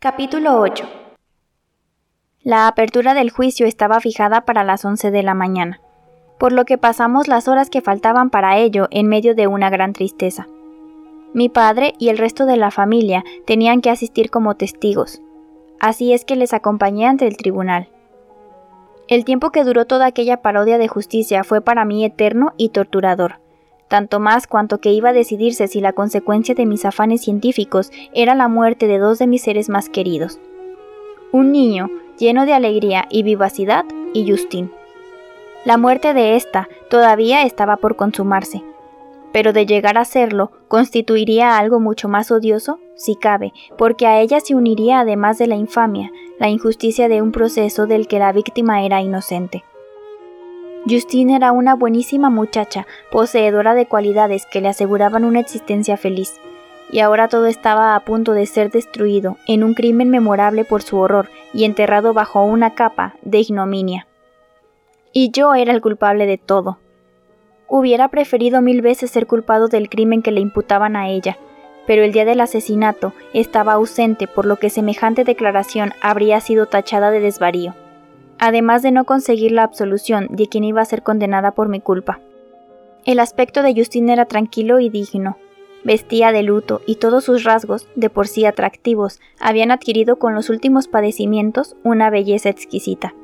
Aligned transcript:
Capítulo 0.00 0.60
8 0.60 0.84
La 2.44 2.68
apertura 2.68 3.14
del 3.14 3.30
juicio 3.30 3.66
estaba 3.66 3.98
fijada 3.98 4.42
para 4.42 4.62
las 4.62 4.84
11 4.84 5.10
de 5.10 5.24
la 5.24 5.34
mañana, 5.34 5.80
por 6.38 6.52
lo 6.52 6.64
que 6.66 6.78
pasamos 6.78 7.26
las 7.26 7.48
horas 7.48 7.68
que 7.68 7.80
faltaban 7.80 8.30
para 8.30 8.58
ello 8.58 8.86
en 8.92 9.08
medio 9.08 9.34
de 9.34 9.48
una 9.48 9.70
gran 9.70 9.94
tristeza. 9.94 10.46
Mi 11.34 11.48
padre 11.48 11.94
y 11.98 12.10
el 12.10 12.18
resto 12.18 12.46
de 12.46 12.56
la 12.56 12.70
familia 12.70 13.24
tenían 13.44 13.80
que 13.80 13.90
asistir 13.90 14.30
como 14.30 14.54
testigos, 14.54 15.20
así 15.80 16.12
es 16.12 16.24
que 16.24 16.36
les 16.36 16.54
acompañé 16.54 17.06
ante 17.06 17.26
el 17.26 17.36
tribunal. 17.36 17.88
El 19.08 19.24
tiempo 19.24 19.50
que 19.50 19.64
duró 19.64 19.84
toda 19.84 20.06
aquella 20.06 20.42
parodia 20.42 20.78
de 20.78 20.86
justicia 20.86 21.42
fue 21.42 21.60
para 21.60 21.84
mí 21.84 22.04
eterno 22.04 22.52
y 22.56 22.68
torturador, 22.68 23.40
tanto 23.88 24.20
más 24.20 24.46
cuanto 24.46 24.78
que 24.78 24.92
iba 24.92 25.10
a 25.10 25.14
decidirse 25.14 25.66
si 25.66 25.80
la 25.80 25.92
consecuencia 25.92 26.54
de 26.54 26.66
mis 26.66 26.84
afanes 26.84 27.22
científicos 27.22 27.90
era 28.12 28.34
la 28.34 28.48
muerte 28.48 28.86
de 28.86 28.98
dos 28.98 29.18
de 29.18 29.26
mis 29.26 29.42
seres 29.42 29.68
más 29.68 29.88
queridos. 29.88 30.38
Un 31.32 31.52
niño 31.52 31.90
lleno 32.18 32.46
de 32.46 32.52
alegría 32.52 33.06
y 33.10 33.22
vivacidad 33.22 33.84
y 34.12 34.30
Justin. 34.30 34.70
La 35.64 35.76
muerte 35.76 36.14
de 36.14 36.36
ésta 36.36 36.68
todavía 36.88 37.42
estaba 37.42 37.76
por 37.76 37.96
consumarse, 37.96 38.62
pero 39.32 39.52
de 39.52 39.66
llegar 39.66 39.98
a 39.98 40.04
serlo, 40.04 40.50
constituiría 40.68 41.58
algo 41.58 41.80
mucho 41.80 42.08
más 42.08 42.30
odioso, 42.30 42.78
si 42.96 43.14
cabe, 43.14 43.52
porque 43.76 44.06
a 44.06 44.20
ella 44.20 44.40
se 44.40 44.54
uniría 44.54 45.00
además 45.00 45.38
de 45.38 45.46
la 45.46 45.56
infamia, 45.56 46.10
la 46.38 46.48
injusticia 46.48 47.08
de 47.08 47.22
un 47.22 47.32
proceso 47.32 47.86
del 47.86 48.08
que 48.08 48.18
la 48.18 48.32
víctima 48.32 48.82
era 48.82 49.00
inocente. 49.00 49.64
Justine 50.86 51.36
era 51.36 51.52
una 51.52 51.74
buenísima 51.74 52.30
muchacha, 52.30 52.86
poseedora 53.10 53.74
de 53.74 53.86
cualidades 53.86 54.46
que 54.46 54.60
le 54.60 54.68
aseguraban 54.68 55.24
una 55.24 55.40
existencia 55.40 55.96
feliz, 55.96 56.40
y 56.90 57.00
ahora 57.00 57.28
todo 57.28 57.46
estaba 57.46 57.94
a 57.94 58.00
punto 58.00 58.32
de 58.32 58.46
ser 58.46 58.70
destruido 58.70 59.36
en 59.46 59.64
un 59.64 59.74
crimen 59.74 60.10
memorable 60.10 60.64
por 60.64 60.82
su 60.82 60.98
horror 60.98 61.28
y 61.52 61.64
enterrado 61.64 62.14
bajo 62.14 62.42
una 62.42 62.74
capa 62.74 63.16
de 63.22 63.38
ignominia. 63.38 64.06
Y 65.12 65.30
yo 65.30 65.54
era 65.54 65.72
el 65.72 65.80
culpable 65.80 66.26
de 66.26 66.38
todo, 66.38 66.78
Hubiera 67.70 68.08
preferido 68.08 68.62
mil 68.62 68.80
veces 68.80 69.10
ser 69.10 69.26
culpado 69.26 69.68
del 69.68 69.90
crimen 69.90 70.22
que 70.22 70.32
le 70.32 70.40
imputaban 70.40 70.96
a 70.96 71.10
ella, 71.10 71.36
pero 71.86 72.02
el 72.02 72.12
día 72.12 72.24
del 72.24 72.40
asesinato 72.40 73.12
estaba 73.34 73.74
ausente 73.74 74.26
por 74.26 74.46
lo 74.46 74.56
que 74.56 74.70
semejante 74.70 75.22
declaración 75.22 75.92
habría 76.00 76.40
sido 76.40 76.64
tachada 76.64 77.10
de 77.10 77.20
desvarío, 77.20 77.74
además 78.38 78.82
de 78.82 78.92
no 78.92 79.04
conseguir 79.04 79.52
la 79.52 79.62
absolución 79.62 80.28
de 80.30 80.48
quien 80.48 80.64
iba 80.64 80.80
a 80.80 80.86
ser 80.86 81.02
condenada 81.02 81.52
por 81.52 81.68
mi 81.68 81.80
culpa. 81.80 82.20
El 83.04 83.20
aspecto 83.20 83.62
de 83.62 83.74
Justine 83.74 84.12
era 84.12 84.26
tranquilo 84.26 84.80
y 84.80 84.88
digno. 84.88 85.36
Vestía 85.84 86.32
de 86.32 86.42
luto 86.42 86.80
y 86.86 86.96
todos 86.96 87.24
sus 87.24 87.44
rasgos, 87.44 87.88
de 87.94 88.10
por 88.10 88.26
sí 88.26 88.44
atractivos, 88.44 89.20
habían 89.40 89.70
adquirido 89.70 90.18
con 90.18 90.34
los 90.34 90.50
últimos 90.50 90.88
padecimientos 90.88 91.76
una 91.84 92.10
belleza 92.10 92.48
exquisita. 92.48 93.14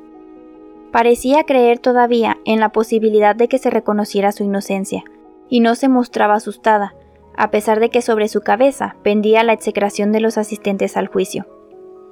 Parecía 0.91 1.43
creer 1.43 1.79
todavía 1.79 2.37
en 2.45 2.59
la 2.59 2.69
posibilidad 2.69 3.35
de 3.35 3.49
que 3.49 3.57
se 3.57 3.69
reconociera 3.69 4.31
su 4.31 4.43
inocencia, 4.43 5.03
y 5.49 5.59
no 5.59 5.75
se 5.75 5.89
mostraba 5.89 6.35
asustada, 6.35 6.95
a 7.37 7.51
pesar 7.51 7.79
de 7.79 7.89
que 7.89 8.01
sobre 8.01 8.29
su 8.29 8.41
cabeza 8.41 8.95
pendía 9.03 9.43
la 9.43 9.53
execración 9.53 10.11
de 10.11 10.21
los 10.21 10.37
asistentes 10.37 10.95
al 10.95 11.07
juicio. 11.07 11.45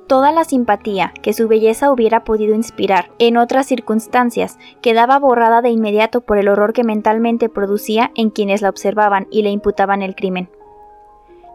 Toda 0.08 0.32
la 0.32 0.44
simpatía 0.44 1.14
que 1.22 1.34
su 1.34 1.48
belleza 1.48 1.92
hubiera 1.92 2.24
podido 2.24 2.54
inspirar 2.56 3.12
en 3.20 3.38
otras 3.38 3.66
circunstancias 3.68 4.60
quedaba 4.82 5.18
borrada 5.18 5.62
de 5.62 5.70
inmediato 5.70 6.22
por 6.22 6.38
el 6.38 6.50
horror 6.50 6.74
que 6.74 6.84
mentalmente 6.84 7.48
producía 7.48 8.12
en 8.16 8.30
quienes 8.30 8.62
la 8.62 8.70
observaban 8.70 9.28
y 9.32 9.44
le 9.44 9.50
imputaban 9.50 10.02
el 10.02 10.16
crimen. 10.16 10.50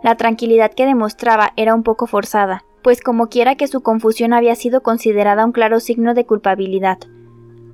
La 0.03 0.17
tranquilidad 0.17 0.73
que 0.73 0.87
demostraba 0.87 1.53
era 1.57 1.75
un 1.75 1.83
poco 1.83 2.07
forzada, 2.07 2.65
pues 2.83 3.03
como 3.03 3.29
quiera 3.29 3.57
que 3.57 3.67
su 3.67 3.83
confusión 3.83 4.33
había 4.33 4.55
sido 4.55 4.83
considerada 4.83 5.45
un 5.45 5.53
claro 5.53 5.79
signo 5.81 6.15
de 6.15 6.25
culpabilidad, 6.25 6.99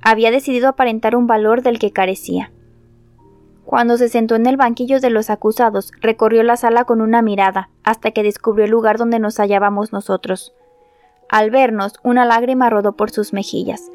había 0.01 0.29
decidido 0.29 0.67
aparentar 0.67 1.15
un 1.15 1.25
valor 1.25 1.63
del 1.63 1.79
que 1.79 1.91
carecía. 1.91 2.51
Cuando 3.65 3.97
se 3.97 4.09
sentó 4.09 4.35
en 4.35 4.45
el 4.45 4.57
banquillo 4.57 4.99
de 4.99 5.09
los 5.09 5.31
acusados, 5.31 5.91
recorrió 5.99 6.43
la 6.43 6.57
sala 6.57 6.83
con 6.83 7.01
una 7.01 7.23
mirada, 7.23 7.69
hasta 7.83 8.11
que 8.11 8.21
descubrió 8.21 8.65
el 8.65 8.71
lugar 8.71 8.99
donde 8.99 9.17
nos 9.17 9.39
hallábamos 9.39 9.91
nosotros. 9.91 10.53
Al 11.29 11.49
vernos, 11.49 11.93
una 12.03 12.25
lágrima 12.25 12.69
rodó 12.69 12.93
por 12.93 13.11
sus 13.11 13.33
mejillas, 13.33 13.91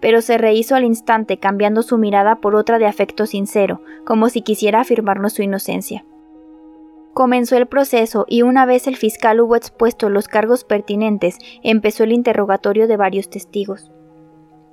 pero 0.00 0.20
se 0.20 0.36
rehizo 0.38 0.74
al 0.74 0.84
instante 0.84 1.38
cambiando 1.38 1.82
su 1.82 1.96
mirada 1.96 2.36
por 2.36 2.54
otra 2.54 2.78
de 2.78 2.86
afecto 2.86 3.26
sincero, 3.26 3.80
como 4.04 4.28
si 4.28 4.42
quisiera 4.42 4.80
afirmarnos 4.80 5.32
su 5.32 5.42
inocencia. 5.42 6.04
Comenzó 7.14 7.56
el 7.56 7.66
proceso 7.66 8.26
y 8.28 8.42
una 8.42 8.66
vez 8.66 8.86
el 8.86 8.96
fiscal 8.96 9.40
hubo 9.40 9.56
expuesto 9.56 10.10
los 10.10 10.28
cargos 10.28 10.64
pertinentes, 10.64 11.38
empezó 11.62 12.04
el 12.04 12.12
interrogatorio 12.12 12.88
de 12.88 12.96
varios 12.96 13.30
testigos. 13.30 13.90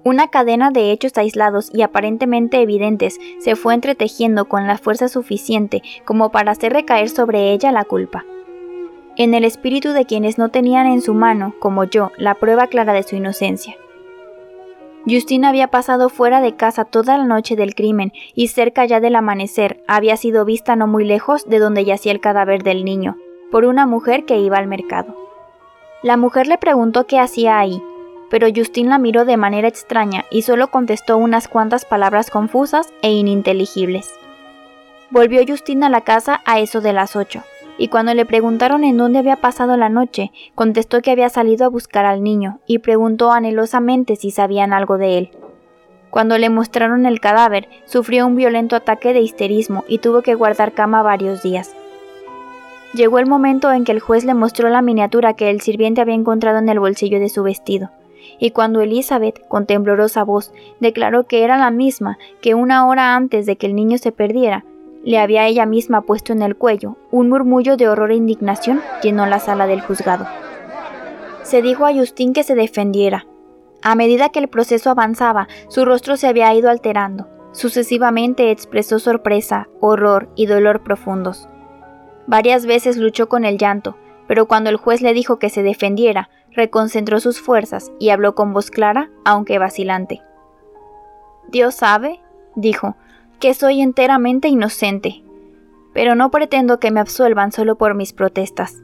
Una 0.03 0.29
cadena 0.29 0.71
de 0.71 0.91
hechos 0.91 1.15
aislados 1.17 1.69
y 1.71 1.83
aparentemente 1.83 2.59
evidentes 2.59 3.19
se 3.39 3.55
fue 3.55 3.75
entretejiendo 3.75 4.45
con 4.45 4.65
la 4.65 4.79
fuerza 4.79 5.07
suficiente 5.07 5.83
como 6.03 6.31
para 6.31 6.51
hacer 6.51 6.73
recaer 6.73 7.09
sobre 7.09 7.51
ella 7.51 7.71
la 7.71 7.85
culpa. 7.85 8.25
En 9.17 9.33
el 9.33 9.43
espíritu 9.43 9.91
de 9.91 10.05
quienes 10.05 10.37
no 10.37 10.49
tenían 10.49 10.87
en 10.87 11.01
su 11.01 11.13
mano, 11.13 11.53
como 11.59 11.83
yo, 11.83 12.11
la 12.17 12.35
prueba 12.35 12.67
clara 12.67 12.93
de 12.93 13.03
su 13.03 13.15
inocencia. 13.15 13.75
Justina 15.05 15.49
había 15.49 15.67
pasado 15.67 16.09
fuera 16.09 16.41
de 16.41 16.55
casa 16.55 16.85
toda 16.85 17.17
la 17.17 17.25
noche 17.25 17.55
del 17.55 17.75
crimen 17.75 18.13
y 18.35 18.47
cerca 18.47 18.85
ya 18.85 18.99
del 18.99 19.15
amanecer 19.15 19.83
había 19.87 20.15
sido 20.15 20.45
vista 20.45 20.75
no 20.75 20.87
muy 20.87 21.03
lejos 21.05 21.49
de 21.49 21.59
donde 21.59 21.83
yacía 21.83 22.11
el 22.11 22.21
cadáver 22.21 22.63
del 22.63 22.85
niño, 22.85 23.17
por 23.51 23.65
una 23.65 23.85
mujer 23.87 24.25
que 24.25 24.39
iba 24.39 24.57
al 24.57 24.67
mercado. 24.67 25.15
La 26.03 26.17
mujer 26.17 26.47
le 26.47 26.57
preguntó 26.57 27.05
qué 27.07 27.19
hacía 27.19 27.59
ahí, 27.59 27.81
pero 28.29 28.47
Justin 28.55 28.89
la 28.89 28.97
miró 28.97 29.25
de 29.25 29.37
manera 29.37 29.67
extraña 29.67 30.25
y 30.31 30.43
solo 30.43 30.69
contestó 30.69 31.17
unas 31.17 31.47
cuantas 31.47 31.83
palabras 31.83 32.29
confusas 32.29 32.93
e 33.01 33.11
ininteligibles. 33.11 34.09
Volvió 35.09 35.41
Justin 35.45 35.83
a 35.83 35.89
la 35.89 36.01
casa 36.01 36.41
a 36.45 36.59
eso 36.59 36.79
de 36.79 36.93
las 36.93 37.15
ocho, 37.15 37.43
y 37.77 37.87
cuando 37.87 38.13
le 38.13 38.25
preguntaron 38.25 38.83
en 38.83 38.97
dónde 38.97 39.19
había 39.19 39.37
pasado 39.37 39.77
la 39.77 39.89
noche, 39.89 40.31
contestó 40.55 41.01
que 41.01 41.11
había 41.11 41.29
salido 41.29 41.65
a 41.65 41.69
buscar 41.69 42.05
al 42.05 42.23
niño 42.23 42.59
y 42.67 42.79
preguntó 42.79 43.31
anhelosamente 43.31 44.15
si 44.15 44.31
sabían 44.31 44.73
algo 44.73 44.97
de 44.97 45.17
él. 45.17 45.31
Cuando 46.09 46.37
le 46.37 46.49
mostraron 46.49 47.05
el 47.05 47.19
cadáver, 47.19 47.69
sufrió 47.85 48.27
un 48.27 48.35
violento 48.35 48.75
ataque 48.75 49.13
de 49.13 49.21
histerismo 49.21 49.85
y 49.87 49.99
tuvo 49.99 50.21
que 50.21 50.35
guardar 50.35 50.73
cama 50.73 51.03
varios 51.03 51.41
días. 51.41 51.75
Llegó 52.93 53.19
el 53.19 53.27
momento 53.27 53.71
en 53.71 53.85
que 53.85 53.93
el 53.93 54.01
juez 54.01 54.25
le 54.25 54.33
mostró 54.33 54.69
la 54.69 54.81
miniatura 54.81 55.33
que 55.33 55.49
el 55.49 55.61
sirviente 55.61 56.01
había 56.01 56.15
encontrado 56.15 56.59
en 56.59 56.67
el 56.67 56.79
bolsillo 56.79 57.19
de 57.19 57.29
su 57.29 57.43
vestido 57.43 57.89
y 58.39 58.51
cuando 58.51 58.81
Elizabeth, 58.81 59.47
con 59.47 59.65
temblorosa 59.65 60.23
voz, 60.23 60.51
declaró 60.79 61.25
que 61.25 61.43
era 61.43 61.57
la 61.57 61.71
misma 61.71 62.17
que 62.41 62.55
una 62.55 62.87
hora 62.87 63.15
antes 63.15 63.45
de 63.45 63.55
que 63.55 63.67
el 63.67 63.75
niño 63.75 63.97
se 63.97 64.11
perdiera, 64.11 64.65
le 65.03 65.19
había 65.19 65.47
ella 65.47 65.65
misma 65.65 66.01
puesto 66.01 66.33
en 66.33 66.41
el 66.41 66.55
cuello, 66.55 66.97
un 67.11 67.29
murmullo 67.29 67.77
de 67.77 67.87
horror 67.87 68.11
e 68.11 68.15
indignación 68.15 68.81
llenó 69.01 69.25
la 69.25 69.39
sala 69.39 69.67
del 69.67 69.81
juzgado. 69.81 70.27
Se 71.43 71.61
dijo 71.61 71.85
a 71.85 71.93
Justin 71.93 72.33
que 72.33 72.43
se 72.43 72.55
defendiera. 72.55 73.25
A 73.81 73.95
medida 73.95 74.29
que 74.29 74.39
el 74.39 74.47
proceso 74.47 74.91
avanzaba, 74.91 75.47
su 75.67 75.85
rostro 75.85 76.17
se 76.17 76.27
había 76.27 76.53
ido 76.53 76.69
alterando. 76.69 77.27
Sucesivamente 77.51 78.51
expresó 78.51 78.99
sorpresa, 78.99 79.67
horror 79.79 80.29
y 80.35 80.45
dolor 80.45 80.83
profundos. 80.83 81.49
Varias 82.27 82.65
veces 82.65 82.97
luchó 82.97 83.27
con 83.27 83.43
el 83.43 83.57
llanto, 83.57 83.97
pero 84.27 84.47
cuando 84.47 84.69
el 84.69 84.77
juez 84.77 85.01
le 85.01 85.13
dijo 85.13 85.39
que 85.39 85.49
se 85.49 85.63
defendiera, 85.63 86.29
reconcentró 86.51 87.19
sus 87.19 87.41
fuerzas 87.41 87.91
y 87.99 88.09
habló 88.09 88.35
con 88.35 88.53
voz 88.53 88.69
clara, 88.69 89.09
aunque 89.25 89.57
vacilante. 89.57 90.21
Dios 91.49 91.75
sabe, 91.75 92.21
dijo, 92.55 92.95
que 93.41 93.53
soy 93.55 93.81
enteramente 93.81 94.47
inocente, 94.47 95.23
pero 95.93 96.15
no 96.15 96.29
pretendo 96.29 96.79
que 96.79 96.91
me 96.91 96.99
absuelvan 96.99 97.51
solo 97.51 97.75
por 97.75 97.95
mis 97.95 98.13
protestas. 98.13 98.81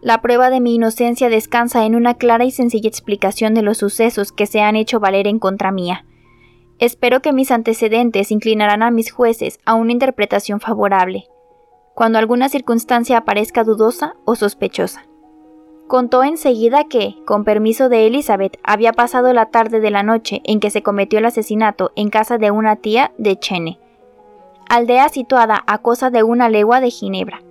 La 0.00 0.22
prueba 0.22 0.50
de 0.50 0.60
mi 0.60 0.74
inocencia 0.74 1.28
descansa 1.28 1.84
en 1.84 1.94
una 1.94 2.14
clara 2.14 2.44
y 2.44 2.50
sencilla 2.50 2.88
explicación 2.88 3.52
de 3.54 3.62
los 3.62 3.78
sucesos 3.78 4.32
que 4.32 4.46
se 4.46 4.62
han 4.62 4.74
hecho 4.74 5.00
valer 5.00 5.26
en 5.26 5.38
contra 5.38 5.70
mía. 5.70 6.06
Espero 6.78 7.20
que 7.20 7.34
mis 7.34 7.50
antecedentes 7.50 8.30
inclinarán 8.32 8.82
a 8.82 8.90
mis 8.90 9.12
jueces 9.12 9.60
a 9.66 9.74
una 9.74 9.92
interpretación 9.92 10.60
favorable, 10.60 11.26
cuando 11.94 12.18
alguna 12.18 12.48
circunstancia 12.48 13.18
aparezca 13.18 13.64
dudosa 13.64 14.16
o 14.24 14.34
sospechosa. 14.34 15.06
Contó 15.86 16.24
enseguida 16.24 16.84
que, 16.84 17.16
con 17.26 17.44
permiso 17.44 17.88
de 17.88 18.06
Elizabeth, 18.06 18.58
había 18.62 18.92
pasado 18.92 19.32
la 19.34 19.46
tarde 19.46 19.80
de 19.80 19.90
la 19.90 20.02
noche 20.02 20.40
en 20.44 20.58
que 20.58 20.70
se 20.70 20.82
cometió 20.82 21.18
el 21.18 21.26
asesinato 21.26 21.92
en 21.94 22.08
casa 22.08 22.38
de 22.38 22.50
una 22.50 22.76
tía 22.76 23.12
de 23.18 23.38
Chene, 23.38 23.78
aldea 24.68 25.08
situada 25.10 25.62
a 25.66 25.78
cosa 25.78 26.08
de 26.08 26.22
una 26.22 26.48
legua 26.48 26.80
de 26.80 26.90
Ginebra. 26.90 27.42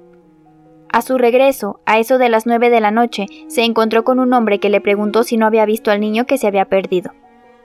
A 0.92 1.02
su 1.02 1.18
regreso, 1.18 1.80
a 1.86 2.00
eso 2.00 2.18
de 2.18 2.30
las 2.30 2.46
nueve 2.46 2.70
de 2.70 2.82
la 2.82 2.92
noche, 2.92 3.28
se 3.48 3.64
encontró 3.64 4.04
con 4.04 4.20
un 4.20 4.34
hombre 4.34 4.60
que 4.60 4.70
le 4.70 4.82
preguntó 4.82 5.24
si 5.24 5.38
no 5.38 5.46
había 5.46 5.66
visto 5.66 5.92
al 5.92 6.00
niño 6.00 6.26
que 6.26 6.38
se 6.38 6.48
había 6.48 6.66
perdido. 6.66 7.12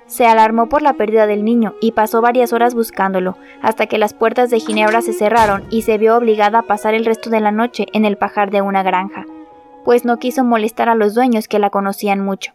Se 0.07 0.27
alarmó 0.27 0.71
por 0.71 0.81
la 0.81 0.95
pérdida 0.95 1.27
del 1.27 1.45
niño 1.45 1.75
y 1.83 1.93
pasó 1.93 2.23
varias 2.23 2.55
horas 2.55 2.75
buscándolo, 2.75 3.37
hasta 3.61 3.87
que 3.87 3.99
las 3.99 4.15
puertas 4.15 4.49
de 4.49 4.61
Ginebra 4.61 5.03
se 5.03 5.13
cerraron 5.13 5.65
y 5.71 5.83
se 5.83 5.99
vio 5.99 6.17
obligada 6.17 6.61
a 6.61 6.63
pasar 6.63 6.95
el 6.95 7.05
resto 7.05 7.29
de 7.29 7.41
la 7.41 7.53
noche 7.53 7.87
en 7.93 8.07
el 8.07 8.17
pajar 8.17 8.51
de 8.51 8.63
una 8.63 8.83
granja, 8.83 9.27
pues 9.89 10.05
no 10.05 10.19
quiso 10.19 10.45
molestar 10.45 10.91
a 10.91 10.95
los 10.95 11.15
dueños 11.15 11.49
que 11.49 11.59
la 11.59 11.71
conocían 11.71 12.21
mucho. 12.21 12.53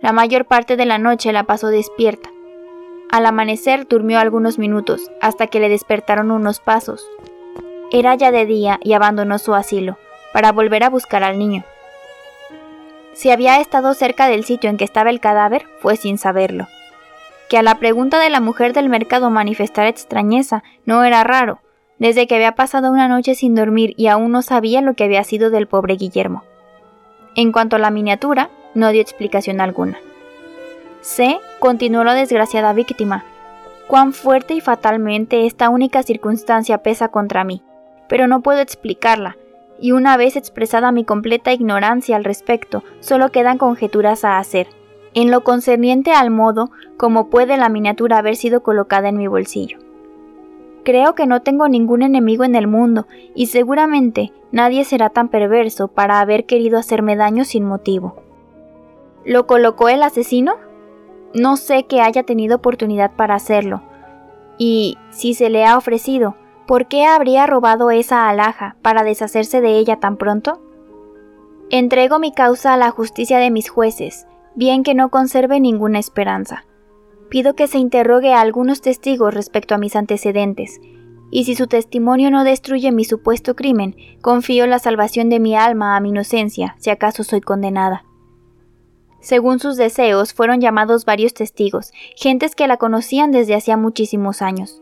La 0.00 0.12
mayor 0.12 0.46
parte 0.46 0.78
de 0.78 0.86
la 0.86 0.96
noche 0.96 1.30
la 1.30 1.44
pasó 1.44 1.66
despierta. 1.66 2.30
Al 3.10 3.26
amanecer 3.26 3.86
durmió 3.86 4.18
algunos 4.18 4.58
minutos, 4.58 5.10
hasta 5.20 5.46
que 5.46 5.60
le 5.60 5.68
despertaron 5.68 6.30
unos 6.30 6.58
pasos. 6.58 7.06
Era 7.92 8.14
ya 8.14 8.30
de 8.30 8.46
día 8.46 8.80
y 8.82 8.94
abandonó 8.94 9.38
su 9.38 9.54
asilo, 9.54 9.98
para 10.32 10.52
volver 10.52 10.84
a 10.84 10.88
buscar 10.88 11.22
al 11.22 11.38
niño. 11.38 11.64
Si 13.12 13.30
había 13.30 13.60
estado 13.60 13.92
cerca 13.92 14.26
del 14.26 14.44
sitio 14.44 14.70
en 14.70 14.78
que 14.78 14.84
estaba 14.84 15.10
el 15.10 15.20
cadáver, 15.20 15.66
fue 15.82 15.96
sin 15.96 16.16
saberlo. 16.16 16.66
Que 17.50 17.58
a 17.58 17.62
la 17.62 17.74
pregunta 17.74 18.18
de 18.20 18.30
la 18.30 18.40
mujer 18.40 18.72
del 18.72 18.88
mercado 18.88 19.28
manifestara 19.28 19.90
extrañeza 19.90 20.64
no 20.86 21.04
era 21.04 21.24
raro, 21.24 21.60
desde 21.98 22.26
que 22.26 22.34
había 22.34 22.54
pasado 22.54 22.90
una 22.90 23.08
noche 23.08 23.34
sin 23.34 23.54
dormir 23.54 23.94
y 23.96 24.08
aún 24.08 24.32
no 24.32 24.42
sabía 24.42 24.80
lo 24.80 24.94
que 24.94 25.04
había 25.04 25.24
sido 25.24 25.50
del 25.50 25.66
pobre 25.66 25.96
Guillermo. 25.96 26.44
En 27.34 27.52
cuanto 27.52 27.76
a 27.76 27.78
la 27.78 27.90
miniatura, 27.90 28.50
no 28.74 28.90
dio 28.90 29.00
explicación 29.00 29.60
alguna. 29.60 29.98
Sé, 31.00 31.38
continuó 31.58 32.04
la 32.04 32.14
desgraciada 32.14 32.72
víctima, 32.72 33.24
cuán 33.86 34.12
fuerte 34.12 34.54
y 34.54 34.60
fatalmente 34.60 35.46
esta 35.46 35.68
única 35.68 36.02
circunstancia 36.02 36.78
pesa 36.78 37.08
contra 37.08 37.44
mí, 37.44 37.62
pero 38.08 38.26
no 38.26 38.42
puedo 38.42 38.60
explicarla, 38.60 39.36
y 39.80 39.92
una 39.92 40.16
vez 40.16 40.36
expresada 40.36 40.92
mi 40.92 41.04
completa 41.04 41.52
ignorancia 41.52 42.16
al 42.16 42.24
respecto, 42.24 42.82
solo 43.00 43.30
quedan 43.30 43.58
conjeturas 43.58 44.24
a 44.24 44.38
hacer, 44.38 44.68
en 45.14 45.30
lo 45.30 45.44
concerniente 45.44 46.12
al 46.12 46.30
modo 46.30 46.70
como 46.96 47.30
puede 47.30 47.56
la 47.56 47.68
miniatura 47.68 48.18
haber 48.18 48.36
sido 48.36 48.62
colocada 48.62 49.08
en 49.08 49.16
mi 49.16 49.26
bolsillo. 49.26 49.85
Creo 50.86 51.14
que 51.14 51.26
no 51.26 51.42
tengo 51.42 51.68
ningún 51.68 52.00
enemigo 52.00 52.44
en 52.44 52.54
el 52.54 52.66
mundo, 52.66 53.06
y 53.34 53.48
seguramente 53.48 54.32
nadie 54.50 54.84
será 54.84 55.10
tan 55.10 55.28
perverso 55.28 55.88
para 55.88 56.20
haber 56.20 56.46
querido 56.46 56.78
hacerme 56.78 57.14
daño 57.14 57.44
sin 57.44 57.66
motivo. 57.66 58.16
¿Lo 59.26 59.46
colocó 59.46 59.90
el 59.90 60.02
asesino? 60.02 60.54
No 61.34 61.58
sé 61.58 61.84
que 61.84 62.00
haya 62.00 62.22
tenido 62.22 62.56
oportunidad 62.56 63.10
para 63.16 63.34
hacerlo, 63.34 63.82
y 64.56 64.96
si 65.10 65.34
se 65.34 65.50
le 65.50 65.66
ha 65.66 65.76
ofrecido, 65.76 66.36
¿Por 66.66 66.86
qué 66.86 67.06
habría 67.06 67.46
robado 67.46 67.92
esa 67.92 68.28
alhaja 68.28 68.74
para 68.82 69.04
deshacerse 69.04 69.60
de 69.60 69.78
ella 69.78 70.00
tan 70.00 70.16
pronto? 70.16 70.60
Entrego 71.70 72.18
mi 72.18 72.32
causa 72.32 72.74
a 72.74 72.76
la 72.76 72.90
justicia 72.90 73.38
de 73.38 73.52
mis 73.52 73.70
jueces, 73.70 74.26
bien 74.56 74.82
que 74.82 74.94
no 74.94 75.08
conserve 75.08 75.60
ninguna 75.60 76.00
esperanza. 76.00 76.64
Pido 77.28 77.54
que 77.54 77.66
se 77.66 77.78
interrogue 77.78 78.32
a 78.32 78.40
algunos 78.40 78.80
testigos 78.80 79.34
respecto 79.34 79.74
a 79.74 79.78
mis 79.78 79.96
antecedentes, 79.96 80.80
y 81.30 81.44
si 81.44 81.54
su 81.54 81.66
testimonio 81.66 82.30
no 82.30 82.44
destruye 82.44 82.92
mi 82.92 83.04
supuesto 83.04 83.56
crimen, 83.56 83.96
confío 84.22 84.66
la 84.66 84.78
salvación 84.78 85.28
de 85.28 85.40
mi 85.40 85.56
alma 85.56 85.96
a 85.96 86.00
mi 86.00 86.10
inocencia, 86.10 86.76
si 86.78 86.90
acaso 86.90 87.24
soy 87.24 87.40
condenada. 87.40 88.04
Según 89.20 89.58
sus 89.58 89.76
deseos, 89.76 90.32
fueron 90.32 90.60
llamados 90.60 91.04
varios 91.04 91.34
testigos, 91.34 91.92
gentes 92.14 92.54
que 92.54 92.68
la 92.68 92.76
conocían 92.76 93.32
desde 93.32 93.56
hacía 93.56 93.76
muchísimos 93.76 94.40
años. 94.40 94.80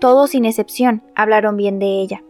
Todos 0.00 0.30
sin 0.30 0.44
excepción 0.44 1.04
hablaron 1.14 1.56
bien 1.56 1.78
de 1.78 2.00
ella. 2.00 2.24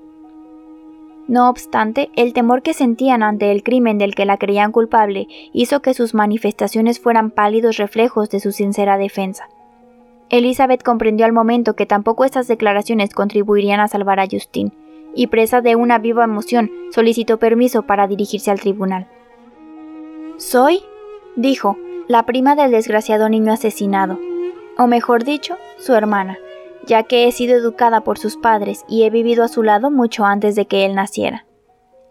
No 1.27 1.49
obstante, 1.49 2.11
el 2.17 2.35
temor 2.35 2.63
que 2.63 2.75
sentían 2.75 3.23
ante 3.23 3.51
el 3.51 3.63
crimen 3.63 3.97
del 3.97 4.15
que 4.15 4.27
la 4.27 4.37
creían 4.37 4.73
culpable 4.73 5.27
hizo 5.53 5.81
que 5.81 5.95
sus 5.95 6.13
manifestaciones 6.13 7.01
fueran 7.01 7.31
pálidos 7.31 7.79
reflejos 7.79 8.29
de 8.29 8.41
su 8.41 8.53
sincera 8.53 8.99
defensa. 8.99 9.49
Elizabeth 10.29 10.83
comprendió 10.83 11.25
al 11.25 11.33
momento 11.33 11.77
que 11.77 11.87
tampoco 11.87 12.25
estas 12.25 12.47
declaraciones 12.47 13.15
contribuirían 13.15 13.81
a 13.81 13.89
salvar 13.89 14.21
a 14.21 14.27
Justin, 14.31 14.73
y 15.15 15.29
presa 15.29 15.61
de 15.61 15.77
una 15.77 15.99
viva 15.99 16.25
emoción, 16.25 16.71
solicitó 16.91 17.39
permiso 17.39 17.83
para 17.83 18.07
dirigirse 18.07 18.51
al 18.51 18.61
tribunal. 18.61 19.07
Soy, 20.37 20.81
dijo, 21.37 21.79
la 22.09 22.25
prima 22.25 22.55
del 22.57 22.73
desgraciado 22.73 23.29
niño 23.29 23.53
asesinado, 23.53 24.19
o 24.77 24.87
mejor 24.89 25.25
dicho, 25.25 25.57
su 25.79 25.95
hermana 25.95 26.37
ya 26.87 27.03
que 27.03 27.27
he 27.27 27.33
sido 27.33 27.57
educada 27.57 28.01
por 28.01 28.19
sus 28.19 28.37
padres 28.37 28.85
y 28.89 29.05
he 29.05 29.11
vivido 29.11 29.45
a 29.45 29.49
su 29.49 29.63
lado 29.63 29.91
mucho 29.91 30.25
antes 30.25 30.55
de 30.55 30.67
que 30.67 30.85
él 30.85 30.95
naciera. 30.95 31.47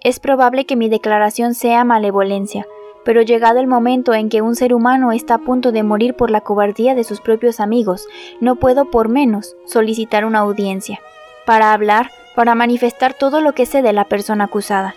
Es 0.02 0.20
probable 0.20 0.66
que 0.66 0.76
mi 0.76 0.90
declaración 0.90 1.54
sea 1.54 1.84
malevolencia, 1.84 2.68
pero 3.06 3.22
llegado 3.22 3.60
el 3.60 3.68
momento 3.68 4.14
en 4.14 4.30
que 4.30 4.42
un 4.42 4.56
ser 4.56 4.74
humano 4.74 5.12
está 5.12 5.36
a 5.36 5.40
punto 5.40 5.72
de 5.72 5.84
morir 5.84 6.16
por 6.16 6.32
la 6.32 6.42
cobardía 6.42 6.96
de 6.96 7.04
sus 7.04 7.22
propios 7.22 7.60
amigos, 7.60 8.08
no 8.40 8.56
puedo 8.56 8.86
por 8.86 9.10
menos 9.10 9.56
solicitar 9.66 10.26
una 10.26 10.40
audiencia, 10.40 11.00
para 11.46 11.74
hablar, 11.74 12.12
para 12.36 12.56
manifestar 12.56 13.14
todo 13.14 13.42
lo 13.42 13.54
que 13.54 13.66
sé 13.66 13.82
de 13.82 13.94
la 13.94 14.06
persona 14.06 14.46
acusada. 14.46 14.96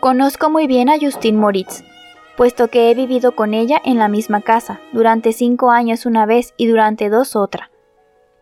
Conozco 0.00 0.50
muy 0.50 0.66
bien 0.66 0.88
a 0.88 0.98
Justin 1.00 1.36
Moritz, 1.36 1.84
puesto 2.36 2.68
que 2.68 2.90
he 2.90 2.94
vivido 2.94 3.32
con 3.32 3.54
ella 3.54 3.80
en 3.84 3.98
la 3.98 4.08
misma 4.08 4.40
casa, 4.40 4.80
durante 4.92 5.32
cinco 5.32 5.70
años 5.70 6.06
una 6.06 6.26
vez 6.26 6.54
y 6.56 6.66
durante 6.66 7.08
dos 7.08 7.36
otra. 7.36 7.70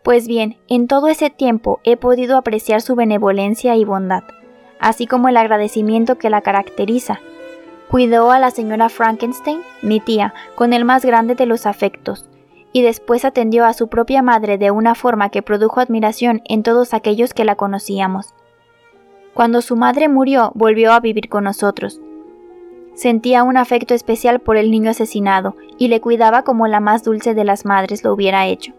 Pues 0.02 0.26
bien, 0.26 0.56
en 0.66 0.88
todo 0.88 1.06
ese 1.06 1.30
tiempo 1.30 1.80
he 1.84 1.96
podido 1.96 2.36
apreciar 2.36 2.82
su 2.82 2.96
benevolencia 2.96 3.76
y 3.76 3.84
bondad, 3.84 4.24
así 4.80 5.06
como 5.06 5.28
el 5.28 5.36
agradecimiento 5.36 6.18
que 6.18 6.28
la 6.28 6.40
caracteriza. 6.40 7.20
Cuidó 7.88 8.32
a 8.32 8.40
la 8.40 8.50
señora 8.50 8.88
Frankenstein, 8.88 9.60
mi 9.80 10.00
tía, 10.00 10.34
con 10.56 10.72
el 10.72 10.84
más 10.84 11.04
grande 11.04 11.36
de 11.36 11.46
los 11.46 11.66
afectos, 11.66 12.28
y 12.72 12.82
después 12.82 13.24
atendió 13.24 13.64
a 13.64 13.74
su 13.74 13.86
propia 13.86 14.22
madre 14.22 14.58
de 14.58 14.72
una 14.72 14.96
forma 14.96 15.28
que 15.28 15.42
produjo 15.42 15.78
admiración 15.78 16.42
en 16.46 16.64
todos 16.64 16.94
aquellos 16.94 17.32
que 17.32 17.44
la 17.44 17.54
conocíamos. 17.54 18.34
Cuando 19.34 19.62
su 19.62 19.76
madre 19.76 20.08
murió, 20.08 20.50
volvió 20.56 20.92
a 20.92 21.00
vivir 21.00 21.28
con 21.28 21.44
nosotros. 21.44 22.00
Sentía 22.94 23.44
un 23.44 23.56
afecto 23.56 23.94
especial 23.94 24.40
por 24.40 24.56
el 24.56 24.70
niño 24.70 24.90
asesinado 24.90 25.54
y 25.78 25.88
le 25.88 26.00
cuidaba 26.00 26.42
como 26.42 26.66
la 26.66 26.80
más 26.80 27.04
dulce 27.04 27.34
de 27.34 27.44
las 27.44 27.64
madres 27.64 28.02
lo 28.02 28.12
hubiera 28.12 28.46
hecho. 28.46 28.74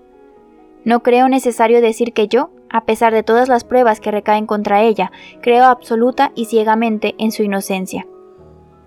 No 0.86 1.02
creo 1.02 1.30
necesario 1.30 1.82
decir 1.82 2.14
que 2.14 2.28
yo, 2.28 2.50
a 2.70 2.86
pesar 2.86 3.14
de 3.14 3.24
todas 3.24 3.48
las 3.48 3.64
pruebas 3.64 4.00
que 4.00 4.12
recaen 4.12 4.46
contra 4.46 4.82
ella, 4.82 5.12
creo 5.42 5.66
absoluta 5.66 6.32
y 6.36 6.46
ciegamente 6.46 7.16
en 7.18 7.32
su 7.32 7.44
inocencia. 7.44 8.06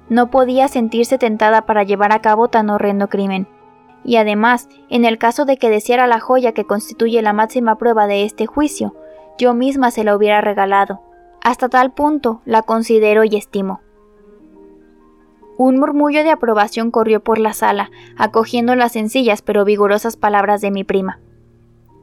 No 0.08 0.30
podía 0.30 0.68
sentirse 0.68 1.18
tentada 1.18 1.66
para 1.66 1.82
llevar 1.82 2.12
a 2.12 2.20
cabo 2.20 2.48
tan 2.48 2.70
horrendo 2.70 3.08
crimen. 3.08 3.48
Y 4.04 4.16
además, 4.16 4.68
en 4.88 5.04
el 5.04 5.18
caso 5.18 5.46
de 5.46 5.56
que 5.56 5.70
deseara 5.70 6.06
la 6.06 6.20
joya 6.20 6.52
que 6.52 6.64
constituye 6.64 7.22
la 7.22 7.32
máxima 7.32 7.76
prueba 7.76 8.06
de 8.06 8.24
este 8.24 8.46
juicio, 8.46 8.94
yo 9.38 9.52
misma 9.54 9.90
se 9.90 10.04
la 10.04 10.14
hubiera 10.14 10.40
regalado. 10.40 11.00
Hasta 11.42 11.68
tal 11.68 11.92
punto 11.92 12.40
la 12.44 12.62
considero 12.62 13.24
y 13.24 13.36
estimo. 13.36 13.80
Un 15.58 15.78
murmullo 15.78 16.22
de 16.22 16.30
aprobación 16.30 16.90
corrió 16.90 17.20
por 17.24 17.38
la 17.38 17.52
sala, 17.52 17.90
acogiendo 18.16 18.74
las 18.74 18.92
sencillas 18.92 19.42
pero 19.42 19.64
vigorosas 19.64 20.16
palabras 20.16 20.60
de 20.60 20.70
mi 20.70 20.84
prima. 20.84 21.20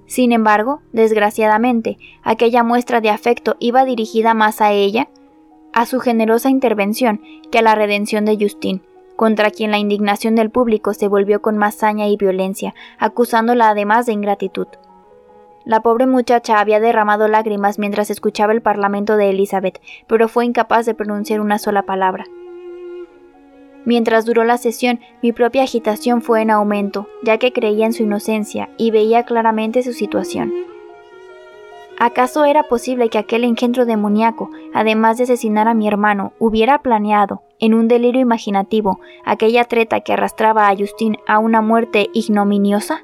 Sin 0.06 0.32
embargo, 0.32 0.82
desgraciadamente, 0.92 1.98
aquella 2.24 2.64
muestra 2.64 3.02
de 3.02 3.10
afecto 3.10 3.56
iba 3.60 3.86
dirigida 3.86 4.34
más 4.34 4.62
a 4.62 4.72
ella, 4.72 5.10
a 5.74 5.86
su 5.86 6.00
generosa 6.00 6.50
intervención, 6.50 7.22
que 7.52 7.60
a 7.60 7.62
la 7.62 7.76
redención 7.76 8.26
de 8.26 8.38
Justin, 8.40 8.82
contra 9.16 9.52
quien 9.52 9.72
la 9.72 9.80
indignación 9.80 10.36
del 10.36 10.50
público 10.50 10.94
se 10.94 11.08
volvió 11.08 11.42
con 11.42 11.58
más 11.58 11.76
saña 11.76 12.08
y 12.08 12.18
violencia, 12.18 12.74
acusándola 13.00 13.70
además 13.70 14.06
de 14.06 14.14
ingratitud. 14.14 14.68
La 15.66 15.82
pobre 15.82 16.08
muchacha 16.08 16.60
había 16.60 16.82
derramado 16.82 17.28
lágrimas 17.30 17.80
mientras 17.80 18.10
escuchaba 18.10 18.52
el 18.52 18.62
parlamento 18.62 19.16
de 19.16 19.30
Elizabeth, 19.30 19.80
pero 20.08 20.28
fue 20.28 20.46
incapaz 20.46 20.86
de 20.86 20.94
pronunciar 20.94 21.40
una 21.40 21.58
sola 21.58 21.84
palabra. 21.84 22.26
Mientras 23.86 24.26
duró 24.26 24.44
la 24.44 24.58
sesión, 24.58 25.00
mi 25.22 25.32
propia 25.32 25.64
agitación 25.64 26.22
fue 26.22 26.42
en 26.42 26.52
aumento, 26.52 27.08
ya 27.24 27.38
que 27.38 27.52
creía 27.52 27.86
en 27.86 27.94
su 27.94 28.04
inocencia 28.04 28.70
y 28.78 28.92
veía 28.92 29.24
claramente 29.24 29.84
su 29.84 29.94
situación. 29.94 30.54
¿Acaso 32.00 32.46
era 32.46 32.64
posible 32.64 33.10
que 33.10 33.18
aquel 33.18 33.44
engendro 33.44 33.86
demoníaco, 33.86 34.50
además 34.74 35.18
de 35.18 35.24
asesinar 35.24 35.68
a 35.68 35.74
mi 35.74 35.88
hermano, 35.88 36.34
hubiera 36.40 36.82
planeado, 36.82 37.44
en 37.60 37.74
un 37.74 37.88
delirio 37.88 38.20
imaginativo, 38.20 39.00
aquella 39.26 39.66
treta 39.66 40.02
que 40.02 40.14
arrastraba 40.14 40.68
a 40.68 40.76
Justin 40.76 41.18
a 41.28 41.40
una 41.40 41.62
muerte 41.62 42.10
ignominiosa? 42.14 43.04